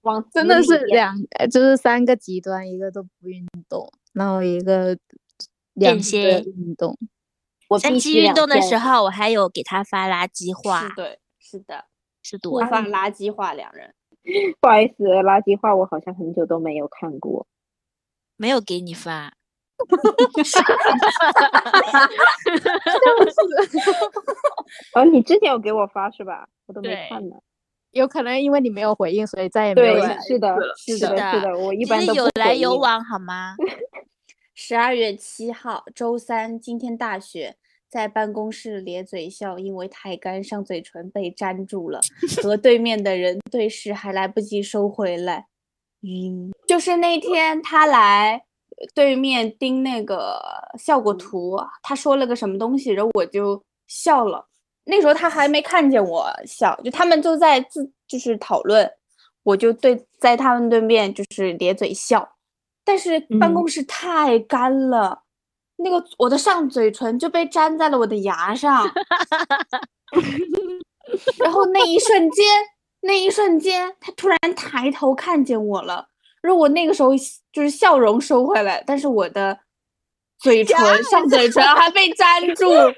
[0.00, 4.96] 往真的是两，呃就是三个极端，一个都不运动，然后一个
[5.74, 6.96] 两个歇运动。
[7.68, 11.84] 我三必须两期运动的时候，我还有给他发垃圾话是，的，是的，
[12.22, 13.94] 是多互发垃圾话，两人。
[14.60, 17.46] 不好意思，垃圾话我好像很久都没有看过。
[18.36, 19.32] 没有给你发。
[24.94, 26.48] 哦，你之前有给我发是吧？
[26.66, 27.36] 我都没看呢。
[27.92, 32.52] 有可能因为你没有回应，所以再也没有对，是的，是的，是的，我一般都不有来。
[32.54, 33.54] 有往好吗？
[34.68, 37.56] 十二月七号，周三，今天大雪，
[37.88, 42.02] 在办公室咧嘴笑，因为太干，上嘴唇被粘住了，
[42.42, 45.46] 和对面的人对视，还来不及收回来，
[46.02, 46.52] 晕。
[46.66, 48.44] 就是那天他来
[48.94, 50.38] 对面盯那个
[50.78, 54.46] 效果图，他说了个什么东西，然后我就笑了。
[54.84, 58.86] 那时候他还没看见我笑，就他们就在自就是讨论，
[59.44, 62.34] 我就对在他们对面就是咧嘴笑。
[62.88, 65.24] 但是办嗯公室太干了，
[65.76, 68.90] 那个我的上嘴唇就被粘在了我的牙上，
[71.38, 72.46] 然后那一瞬间，
[73.02, 76.08] 那一瞬间，他突然抬头看见我了，
[76.40, 77.10] 然后我那个时候
[77.52, 79.58] 就是笑容收回来，但是我的
[80.38, 82.88] 嘴唇上嘴唇还被粘住， 我快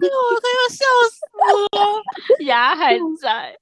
[0.00, 1.20] 要笑死
[1.76, 2.00] 了，
[2.46, 3.58] 牙还在。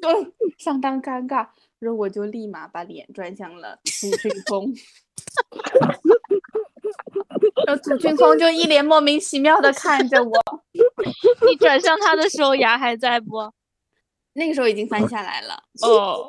[0.00, 0.12] 对，
[0.58, 1.48] 相当尴尬。
[1.84, 4.72] 然后我就立马把脸转向了楚俊峰，
[7.66, 10.32] 然后楚俊峰就一脸莫名其妙的看着我，
[11.46, 13.52] 你转向他的时候，牙还在不？
[14.32, 15.62] 那个时候已经翻下来了。
[15.82, 16.26] 哦，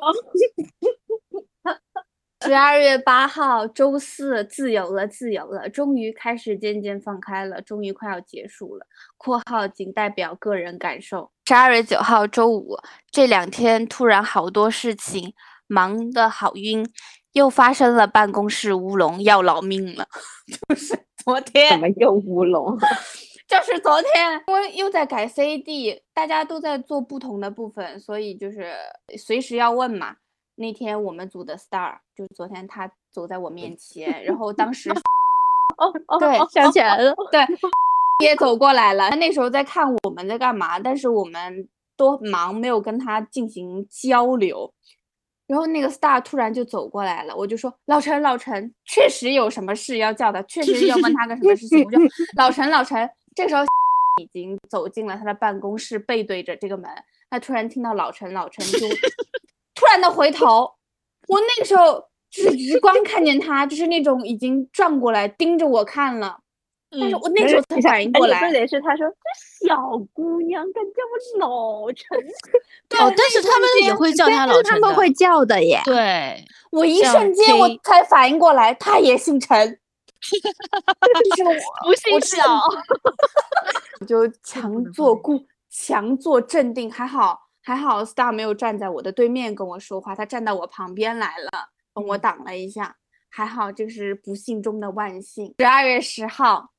[2.46, 8.86] 十二月八号，周四，自由了，自由了，终于开始渐渐放开了，终于快要结束了。
[9.18, 12.78] （括号仅代表个人感受。）十二月九号，周五，
[13.10, 15.34] 这两天突然好多事情，
[15.66, 16.88] 忙得好晕，
[17.32, 20.06] 又发生了办公室乌龙，要老命了。
[20.68, 22.78] 就是昨天怎，么又乌龙？
[23.48, 28.72] 就是昨天，因为又在改 CD，大家都在做不同的部分，所以就是
[29.18, 30.14] 随时要问嘛。
[30.56, 37.40] 那天我们组的 star，就是昨天他走在我面前，然后当时哦 哦，对哦想起来了，对
[38.24, 44.72] 也走过来了，他那时候在看我们在干嘛，但是我们都忙，没有跟他进行交流。
[45.46, 51.84] 然后那个 star 突然就走过来了，我就说老陈，老陈，确实有什么事要叫他，确实要问他个什么事情。
[51.84, 51.98] 我就
[52.36, 53.62] 老陈，老陈，这时候
[54.20, 56.90] 已经走进了他的办公室，背对着这个门。
[57.30, 58.88] 他突然听到老陈，老陈就
[59.90, 60.72] 然的回头，
[61.28, 66.38] 我那个时候就是只是光看见他，就是那种已经转过来盯着我看了，
[66.90, 68.40] 但是我那时候才反应过来。
[68.40, 69.76] 重点是他说这小
[70.12, 72.18] 姑娘敢叫我 老陈，
[73.00, 75.80] 哦，但是他们也会叫他老陈的，他们会叫的耶。
[75.84, 79.78] 对，我一瞬间我才反应过来，他也姓陈。
[80.18, 81.52] 就是我，
[81.86, 82.42] 不姓我小，
[84.00, 86.90] 我就强作固，强作镇定。
[86.90, 91.50] 还好，还好，Star 没有站在我的对面跟我说话，他站到我旁边来了，
[91.92, 92.96] 帮我挡了一下。
[93.28, 95.52] 还好，这是不幸中的万幸。
[95.58, 96.70] 十二月十号，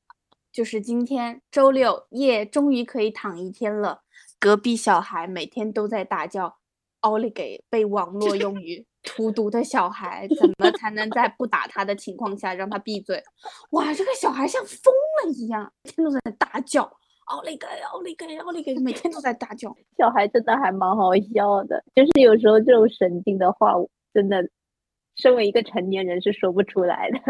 [0.50, 4.00] 就是今天，周六夜，终于可以躺一天了。
[4.40, 6.56] 隔壁小孩每天都在大叫，
[7.00, 13.22] 奥利给被网络用于 荼毒的小孩，怎么才能在不打他的情况下让他闭嘴？
[13.72, 16.97] 哇，这个小孩像疯了一样，每天都在大叫，
[17.28, 19.74] 奥利给，奥利给，奥利给，每天都在大叫。
[19.96, 24.48] 小孩真的还蛮好笑的，就是有时候这种神经的话，我真的
[25.16, 27.18] 身为一个成年人是说不出来的。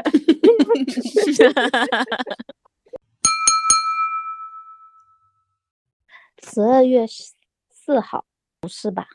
[6.45, 7.05] 十二月
[7.69, 8.25] 四号
[8.61, 9.07] 不是吧？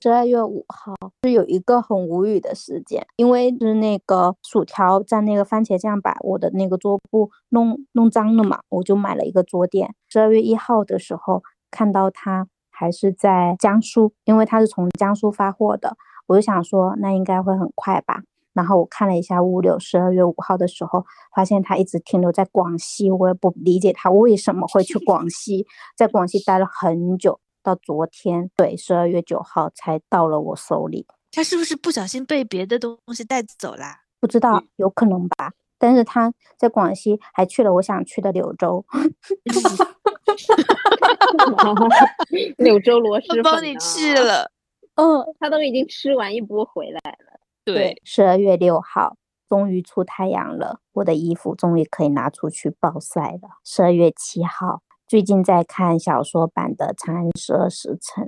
[0.00, 9.94] 十二月五号是有一个很无语的事件，因为是那个薯条蘸那个番茄酱把我的那个桌布弄弄脏了嘛，我就买了一个桌垫。
[10.08, 15.96] 十二月一号的时候看到他还是在江苏，因为他是从江苏发货的，
[16.26, 18.22] 我就想说那应该会很快吧。
[18.52, 21.04] 然后我看了一下物流，十二月五号的时候，
[21.34, 25.66] 发现他一直停留在广西，我也不理解他为什么会去广西，
[25.96, 34.02] 在广西待了很久，到昨天，对，十二月九号才到了我手里，他是不是不小心被别的东西带走啦？
[34.20, 35.50] 不知道，有可能吧。
[35.76, 38.84] 但是他在广西还去了我想去的柳州，
[42.56, 44.50] 柳州螺蛳粉帮你去了，
[44.96, 47.40] 嗯，他都已经吃完一波回来了。
[47.64, 49.16] 对，十二月六号
[49.48, 53.58] 终于出太阳了，我的衣服终于可以拿出去暴晒了。
[53.64, 54.82] 十二月七号，
[55.14, 58.24] 最近在看小说版的《长安十二时辰》，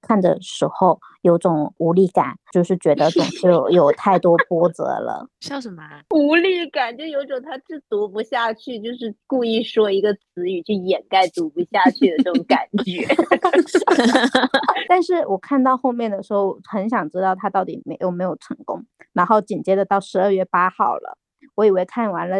[0.00, 5.28] 看的时候有种无力感，就是觉得总是有有太多波折了。
[5.44, 6.02] 笑什么啊？
[6.14, 13.06] 无力感，就有种他是读不下去，就是故意说一个词语去掩盖读不下去的这种感觉。
[14.88, 18.82] 但是我看到后面的时候，很想知道他到底没有没有成功。
[19.12, 21.18] 然后紧接着到十二月八号了，
[21.54, 22.38] 我以为看完了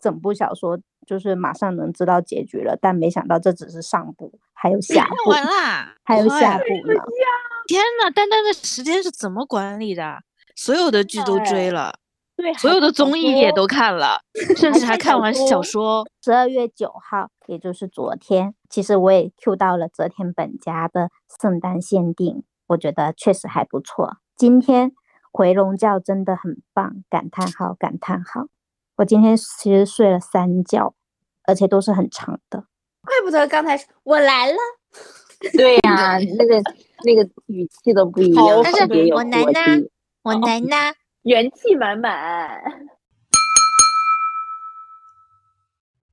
[0.00, 0.76] 整部小说
[1.08, 6.94] 就是马上能知道结局了，但没想到这只是上部，还有下看部，完啦，还有下部呢。
[7.66, 10.18] 天呐，丹丹的时间是怎么管理的？
[10.54, 11.94] 所有的剧都追了，
[12.36, 14.20] 对，所有的综艺也都都看了，
[14.54, 16.06] 甚至还看完小说。
[16.22, 21.08] 十二月九号，也就是昨天，其实我也 Q 到了泽田本家的
[21.40, 24.18] 圣诞限定，我觉得确实还不错。
[24.36, 24.92] 今天
[25.32, 28.48] 回笼觉真的很棒，感叹号感叹号！
[28.96, 30.94] 我今天其实睡了三觉，
[31.48, 32.62] 而且都是很长的。
[33.02, 34.58] 怪不得刚才我来了，
[35.56, 36.62] 对呀、那个
[37.04, 38.82] 那个语气都不一样，但是
[39.14, 39.62] 我来活啦，
[40.22, 42.60] 我来啦，元气满满。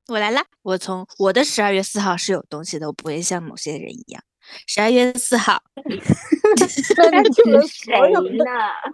[0.07, 0.45] 我来啦！
[0.61, 4.23] 我从我的十二月四号是有东西的，我不会像某些人一样。
[4.67, 5.61] 十二月四号，
[6.55, 6.81] 那 是
[7.67, 7.93] 谁
[8.37, 8.43] 呢？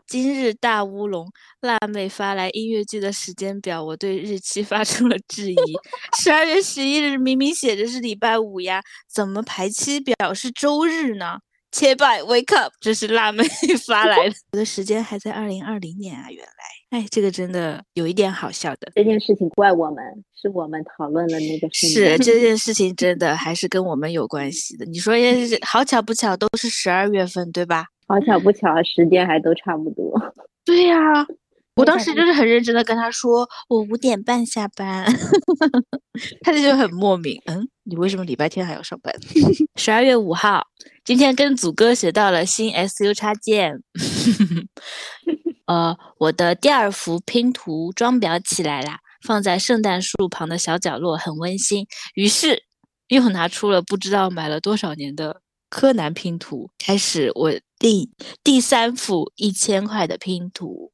[0.08, 1.28] 今日大乌龙，
[1.62, 5.56] 辣妹发来音乐剧的时间表，我对日期发出了质疑。
[6.20, 11.40] 十二月十一日明明写着是礼拜五呀，怎么排期表是周日呢？
[11.72, 13.44] 切拜 wake up，这是辣妹
[13.88, 14.36] 发来的。
[14.52, 18.92] 我的时间还在二零二零年啊，原来，哎，这个真的有一点好笑的。
[18.96, 20.04] 这件事情怪我们，
[20.40, 24.86] 是我们讨论了那个圣是这件事情真的还是跟我们有关系的。
[24.86, 27.86] 你说也是好巧不巧，都是十二月份，对吧？
[28.08, 30.14] 好巧不巧，时间还都差不多。
[30.66, 31.26] 对呀、
[31.82, 35.06] 我当时就是很认真的跟他说，我五点半下班，
[36.42, 39.14] 他就很莫名，嗯，你为什么礼拜天还要上班？
[39.76, 40.68] 十二月五号，
[41.04, 43.82] 今天跟祖哥学到了新 SU 插件，
[45.66, 51.88] 呃，我的第二幅拼图装裱起来啦，放在圣诞树旁的小角落，很温馨。
[52.14, 52.64] 于是
[53.08, 58.12] 又拿出了不知道买了多少年的柯南拼图，开始我第
[58.44, 60.92] 第三幅一千块的拼图。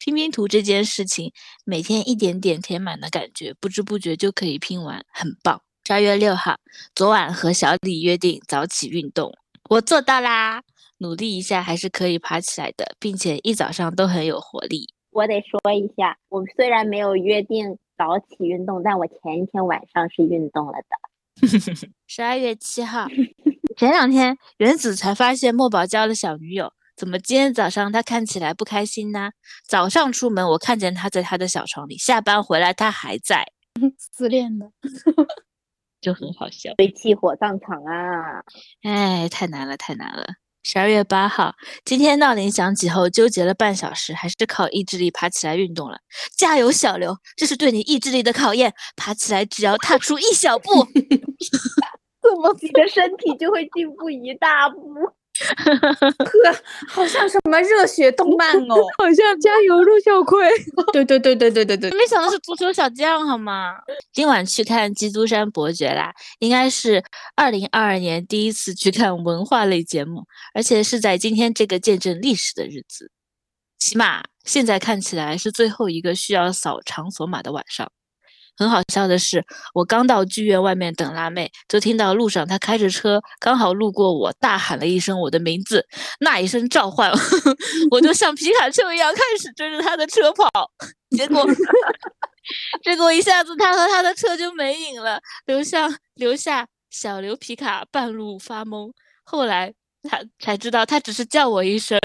[0.00, 1.30] 拼拼图这件事情，
[1.66, 5.60] 每天一点点填满的感觉，不知不觉就可以拼完，很棒。
[5.86, 6.56] 十二月六号，
[6.94, 9.30] 昨晚和小李约定早起运动，
[9.68, 10.62] 我做到啦！
[10.98, 14.86] 努力一下还是可以爬起来的，并且一早上都很有活力。
[15.10, 21.46] 我得说一下，我虽然没有约定早起运动，但我前一天晚上是运动了的。
[22.06, 23.06] 十二月七号，
[23.76, 29.30] 前两天原子才发现墨宝交了小女友，怎么今天早上他看起来不开心呢？
[29.66, 33.46] 早上出门我看见他在他的小床里，下班回来他还在，
[34.12, 34.70] 自恋了，
[35.98, 36.74] 就很好笑。
[36.76, 38.44] 被气火葬场啊！
[38.82, 40.26] 哎，太难了，太难了。
[40.62, 41.54] 十二月八号，
[41.86, 46.00] 今天闹铃响起后，纠结了半小时，还是靠意志力爬起来运动了。
[46.36, 48.74] 加油，小刘，这是对你意志力的考验。
[48.94, 50.84] 爬起来，只要踏出一小步，
[52.20, 54.78] 怎么你的身体就会进步一大步？
[55.56, 60.48] 呵，好像什么热血动漫 哦，好像加油陆小葵。
[60.92, 63.74] 对对对对对对对，没想到是足球小将，好吗？
[64.12, 67.02] 今晚去看《基督山伯爵》啦，应该是
[67.34, 70.24] 二零二二年第一次去看文化类节目，
[70.54, 73.10] 而且是在今天这个见证历史的日子，
[73.78, 77.90] 起码现在看起来是最后一个需要扫场所码的晚上。
[78.56, 79.44] 很好笑的是，
[79.74, 85.86] 我刚到剧院外面等辣妹，就听到路上她开着车刚好路过我，大喊了一声我的名字。
[86.20, 87.10] 那一声召唤，
[87.90, 90.48] 我就像皮卡丘一样开始追着她的车跑。
[91.10, 91.44] 结果，
[92.84, 98.92] 结果一下子她和她的车就没影了，留下留下小刘皮卡半路发懵。
[99.24, 99.72] 后来
[100.08, 101.98] 他才知道，他只是叫我一声。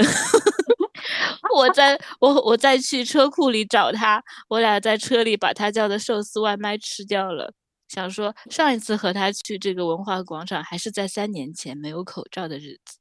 [1.56, 7.52] 我在我我在去车库里找他，我俩在车里把他叫的寿司外卖吃掉了。
[7.88, 12.98] 想说上一次和他去这个文化广场，还是在三年前没有口罩的日子。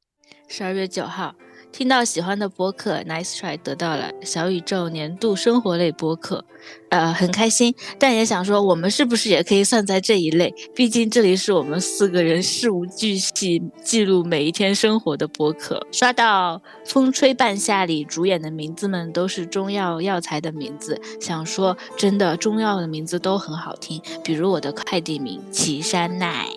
[0.47, 1.36] 十二月九号。
[1.78, 6.41] 听到喜欢的播客，Nice try，得到了小宇宙年度生活类播客，
[6.88, 10.55] 呃，很开心，但也想说，我们是不是也可以算在这一类？
[10.73, 15.86] 毕竟这里是我们四个人事无巨细记录每一天生活的播客。
[15.91, 26.47] 刷到《风吹半夏》里主演的名字们都是中药药材的名字，想说真的，中药的名字都很好听，比如我的快递名岐山奈。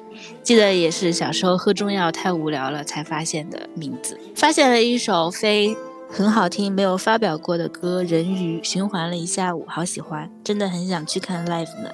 [0.42, 5.76] 记得也是小时候喝中药太无聊了才发现的名字，发现了一首非
[6.10, 11.90] 很好听没有发表过的歌《人鱼》，循环了一下午，好喜欢，真的很想去看 live 呢。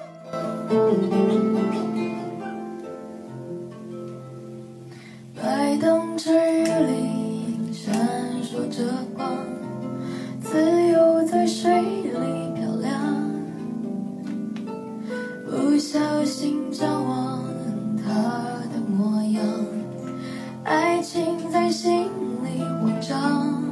[5.41, 7.93] 白灯之里闪
[8.41, 8.83] 烁着
[9.15, 9.35] 光，
[10.41, 12.91] 自由在水里漂亮，
[15.45, 17.43] 不小心张望。
[18.05, 18.11] 他
[18.71, 19.43] 的模样，
[20.63, 22.03] 爱情在心
[22.43, 23.63] 里慌张，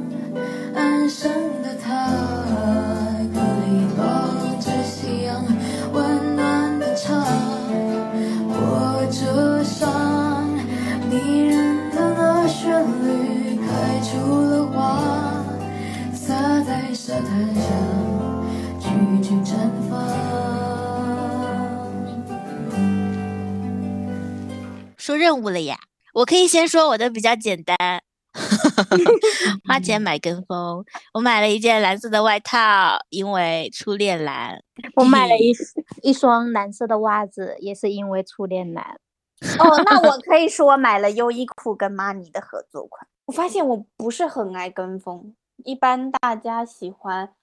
[0.74, 1.30] 安生
[1.62, 2.08] 的他，
[3.32, 4.33] 歌里抱
[25.34, 25.76] 任务了呀，
[26.12, 27.76] 我可以先说我的比较简单，
[29.66, 30.84] 花钱买跟风。
[31.12, 34.62] 我买了一件蓝色的外套，因为初恋蓝。
[34.94, 35.52] 我买了一
[36.02, 39.00] 一双蓝色的袜子，也是因为初恋蓝。
[39.58, 43.08] 哦，那我 可以说买了优衣库跟玛尼的合作款。
[43.26, 47.34] 我发现我不是很爱跟风，一般大家喜欢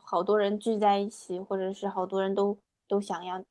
[0.00, 2.56] 好多人聚在一起，或者是好多人都
[2.86, 3.42] 都想要，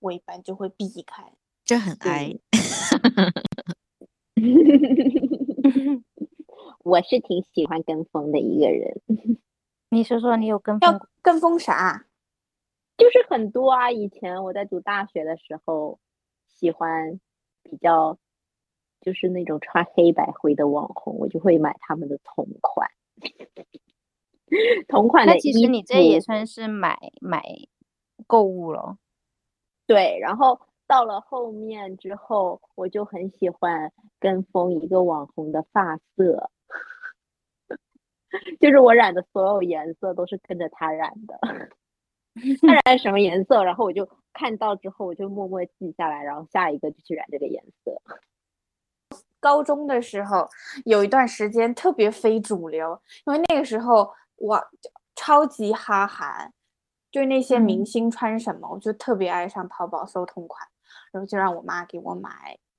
[0.00, 1.34] 我一般就会避开。
[1.66, 2.32] 这很哀。
[6.84, 9.00] 我是挺喜欢跟风的一个人。
[9.90, 11.00] 你说说，你有跟风？
[11.20, 12.06] 跟风啥？
[12.96, 13.90] 就是很多啊。
[13.90, 15.98] 以前我在读大学的时候，
[16.46, 17.18] 喜欢
[17.64, 18.16] 比较
[19.00, 22.88] 就是那种穿黑白灰的网红，我就会买他们的同款。
[24.86, 27.42] 同款的那其实你这也算是买买
[28.28, 28.96] 购物了。
[29.88, 30.60] 对，然后。
[30.86, 36.50] 到了后面之后，我就很喜欢跟风一个网红的发色，
[38.60, 41.38] 就是我染的所有颜色都是跟着他染的。
[42.60, 48.00] 他染什么颜色，然后我就看到之后，我就默默记下来，然后下一个就去染这个颜色。
[49.40, 50.46] 高中的时候
[50.84, 54.62] 有一段时间特别非主流，因为那个时候我
[55.14, 56.52] 超级哈韩，
[57.10, 60.68] 就那些明星穿什么，我就特别爱上淘宝搜同款。
[61.12, 62.30] 然后就让我妈给我买，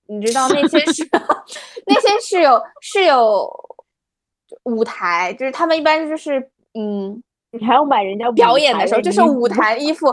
[0.07, 1.07] 你知道那些是
[1.85, 3.49] 那些是有是有
[4.63, 6.39] 舞台，就是他们一般就是
[6.73, 10.07] 嗯，你还要买人家表演的时候，就是舞台衣服，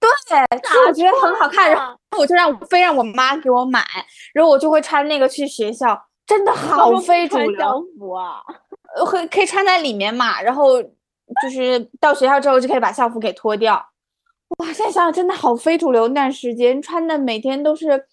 [0.00, 0.08] 对，
[0.68, 3.84] 是我觉得很好看，然后我就让非让我妈给我买，
[4.32, 8.42] 然后我就会穿那个去学校，真的好非主流服啊，
[9.06, 13.84] 会可以穿在里面嘛，然后就是到学校之后就可以把校服给脱掉。
[14.58, 18.06] 哇，现在想想真的好非主流，那段时间穿的每天都是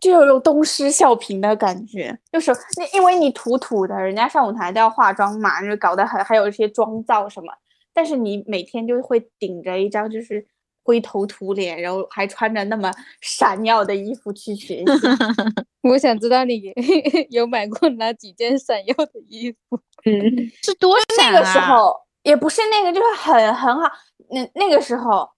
[0.00, 7.52] 就有种东施效颦的感觉，就是那因为你土土的，人家上舞台都要化妆嘛，就搞得很还有一些妆造什么，
[7.92, 10.44] 但是你每天就会顶着一张就是
[10.82, 14.84] 灰头土脸，然后还穿着那么闪耀的衣服去学习。
[15.88, 16.60] 我想知道你
[17.30, 19.80] 有买过哪几件闪耀的衣服？
[20.04, 23.90] 嗯，是多闪那个时啊候也不是那个，就是很很好。
[24.30, 25.30] 那那个时候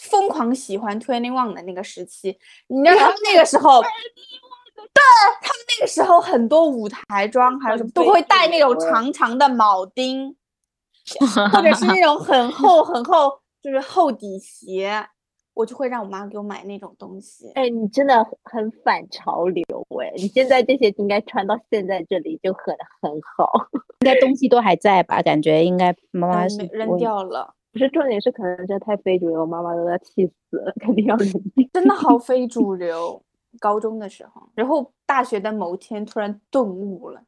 [0.00, 2.38] 疯狂喜欢 Twenty One 的那个时期，
[2.68, 3.82] 你知道他们那个时候，
[4.76, 5.02] 对
[5.42, 10.36] 他们那个时候很多舞台妆还有什么都会带那种长长的铆钉，
[11.52, 15.08] 或者是那种很厚很厚，就是厚底鞋，
[15.56, 17.50] 我就会让我妈给我买那种东西。
[17.54, 19.64] 哎，你真的很反潮流
[20.02, 20.12] 哎！
[20.16, 23.50] 你现在这些应该穿到现在这里就很很好。
[24.04, 25.22] 应该东西都还在吧？
[25.24, 31.66] 感觉应该妈妈是嗯扔掉了，不是重点是可能真的太非主流，我妈妈都要气死了，肯定要扔掉。
[31.72, 33.22] 真的好 非主流。
[33.58, 37.22] 高中的时候，然后大学的某天突然顿悟了。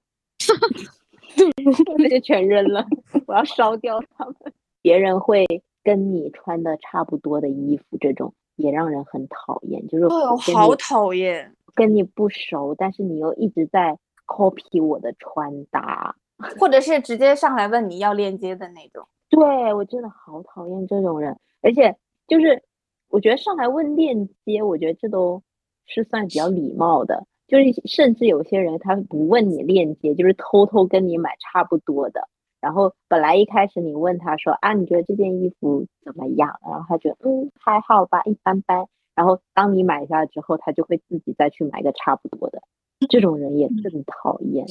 [1.97, 2.85] 那些全扔了，
[3.27, 4.35] 我要烧掉它们。
[4.83, 5.47] 别人会
[5.89, 9.89] 跟你穿的差不多的衣服，这种也让人很讨厌。
[9.89, 11.51] 就是对，我我跟好讨厌。
[11.75, 16.15] 跟你不熟，但是你又一直在 copy 我的穿搭。
[16.61, 19.09] 或者是直接上来问你要链接的那种。
[19.31, 22.63] 对我真的好讨厌这种人，而且就是
[23.09, 25.43] 我觉得上来问链接，我觉得这都
[25.87, 27.27] 是算比较礼貌的。
[27.47, 32.29] 就是甚至有些人他不问你链接，就是偷偷跟你买差不多的。
[32.61, 36.59] 然后本来一开始你问他说啊，你觉得这件衣服怎么样？
[36.65, 38.87] 然后他觉得嗯还好吧，一般般。
[39.15, 42.63] 然后当你买下之后，他就会自己再去买个差不多的。
[43.09, 44.65] 这种人也更讨厌。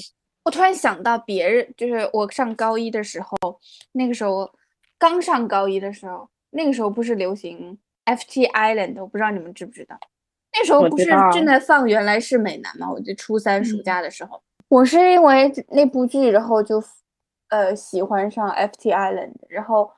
[0.45, 3.59] 我突然想到别人，就是我上高一的时候，
[3.91, 4.49] 那个时候
[4.97, 9.97] 刚上高一的时候，那个时候不是流行 FT Island，我不知道你们知不知道。
[10.53, 12.89] 那时候不是正在放《原来是美男》吗？
[12.89, 16.81] 我就初三暑嗯假的时候，我是因为那部剧，然后就
[17.49, 19.91] 呃喜欢上 FT Island，然后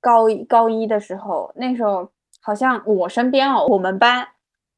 [0.00, 4.26] 高一高一的时候，那时候好像我身边哦，我们班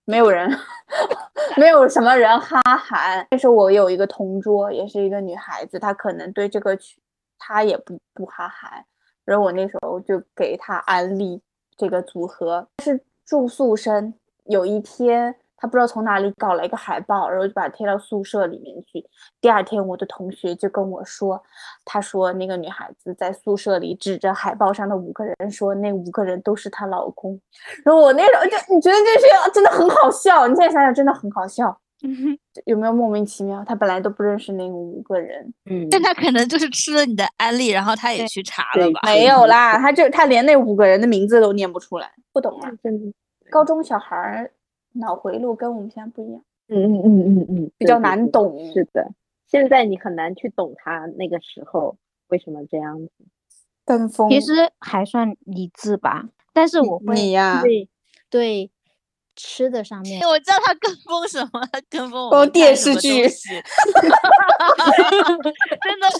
[0.05, 0.51] 没有人，
[1.57, 3.27] 没有什么人哈韩。
[3.31, 7.01] 那时候我有一个同桌，也是一个女孩子，她可能对这个曲，
[7.39, 8.85] 她也不不哈韩。
[9.25, 11.43] 然后我那时候就给她安利
[11.77, 14.15] 这个组合，是住宿生。
[14.45, 19.05] 有一天，他不知道从哪里搞了一个海报，然后就把它贴到宿舍里面去。
[19.41, 21.43] 第二天，我的同学就跟我说，
[21.85, 27.41] 他说那个女孩子在宿舍里指着海报上的五个人说，那五个人都是她老公。
[27.85, 30.47] 然后我那时候就，你觉得这些真的很好笑？
[30.47, 31.77] 你现在想想，真的很好笑。
[32.67, 33.65] 有没有莫名其妙？
[33.67, 39.01] 他本来都不认识那五个人，嗯，但他可能就是吃了你的安利，然后他也去查了吧？
[39.07, 42.71] 没有啦，他就他连那五个人的名字都念不出来，不懂啊。
[42.83, 43.13] 真的，
[43.51, 44.51] 高中小孩儿
[44.99, 48.73] 脑回路跟我们现在不一样，嗯嗯嗯嗯嗯，比较对对对难懂。
[48.73, 49.13] 是的，
[49.47, 51.97] 现在你很难去懂他那个时候
[52.29, 53.11] 为什么这样子。
[53.85, 57.89] 跟风，其实还算理智吧，但是我会你呀对
[58.29, 58.71] 对
[59.37, 63.49] 吃的上面 我知道他跟风什么，他跟风电视剧东西
[65.83, 66.19] 真的是。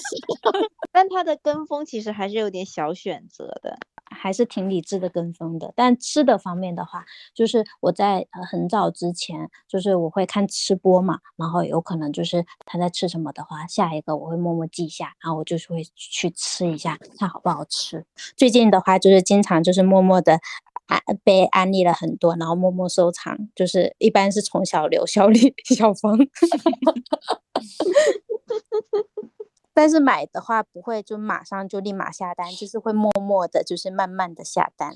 [0.93, 3.77] 但他的跟风其实还是有点小选择的。
[4.09, 5.73] 还是挺理智的跟风的。
[5.75, 7.05] 但吃的方面的话，
[7.35, 18.07] 就是我在呃很早之前，就是我会看吃播嘛，然后有可能就是他在吃什么的话，下一个我会默默记下，然后我就是会去吃一下，看好不好吃。
[18.37, 20.39] 最近的话，就是经常就是默默的。
[20.87, 26.19] 安被安利了很多，然后默默收藏，就是一般是从小刘、 小李、小冯，
[29.75, 34.95] 但是买的话不会就马上就立马下单，就是会默默的，就是慢慢的下单。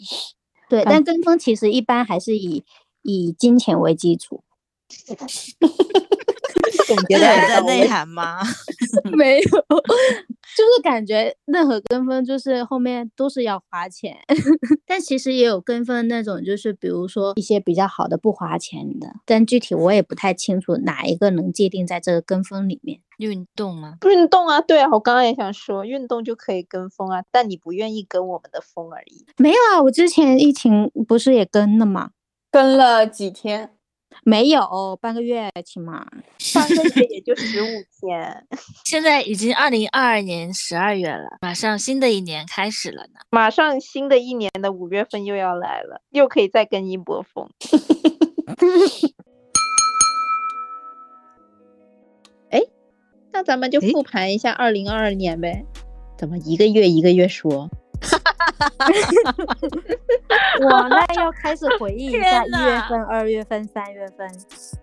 [0.68, 2.64] 对，但跟风其实一般还是以
[3.02, 4.42] 以金钱为基础。
[6.94, 7.20] 总结这
[7.56, 8.40] 的内涵吗？
[9.16, 9.42] 没有，
[10.56, 14.16] 就是感觉任何跟风就是后面都是要花钱，
[14.84, 23.00] 但其实也有跟风那种，就是比如说一些比较好的不花钱的，但具体我也不太清楚哪一个能界定在这个跟风里面。
[23.18, 23.98] 运动吗？
[24.08, 29.26] 运动啊，对啊，我刚刚也想说，运动就可以跟风啊，但你不愿意跟我们的风而已。
[29.36, 32.10] 没有啊，我之前疫情不是也跟了吗？
[32.50, 33.74] 跟了几天，
[34.24, 36.06] 没有，半个月起码。
[36.54, 37.66] 半个月也就十五
[38.00, 38.46] 天，
[38.84, 43.20] 现在已经二零二二年十二月了，马上新的一年开始了呢。
[43.30, 47.48] 马上新的一年的五月份又要来了，又可以再跟一波风。
[52.50, 52.60] 哎，
[53.32, 55.64] 那咱们就复盘一下二零二二年呗。
[56.18, 57.70] 怎么一个月一个月说？
[60.62, 64.26] 我那要开始回忆一下一月份、二月份、三月份。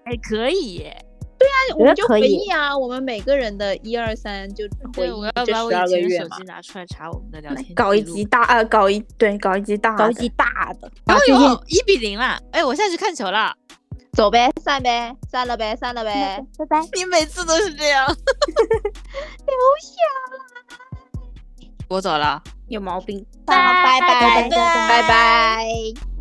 [0.05, 0.95] 哎，可以耶！
[1.39, 4.63] 觉得我们就回忆啊，我们每个人的一二三就
[4.95, 6.43] 回对，我忆这要把我十二个月嘛以前的手机。
[6.45, 12.39] 拿出来查我们的聊天搞一集大呃，搞一对，搞一集大，搞一集大的，哎把这件呦，一比零啦！
[12.51, 13.53] 哎，我现在去看球了。
[14.13, 16.43] 走呗，散呗，散了呗，散了呗。
[16.57, 16.82] 拜拜。
[16.95, 18.07] 你每次都是这样。
[18.07, 18.22] 留下
[20.32, 20.38] 来
[21.88, 22.41] 我走了。
[22.68, 23.26] 有毛病。
[23.45, 26.16] 拜拜拜拜拜拜。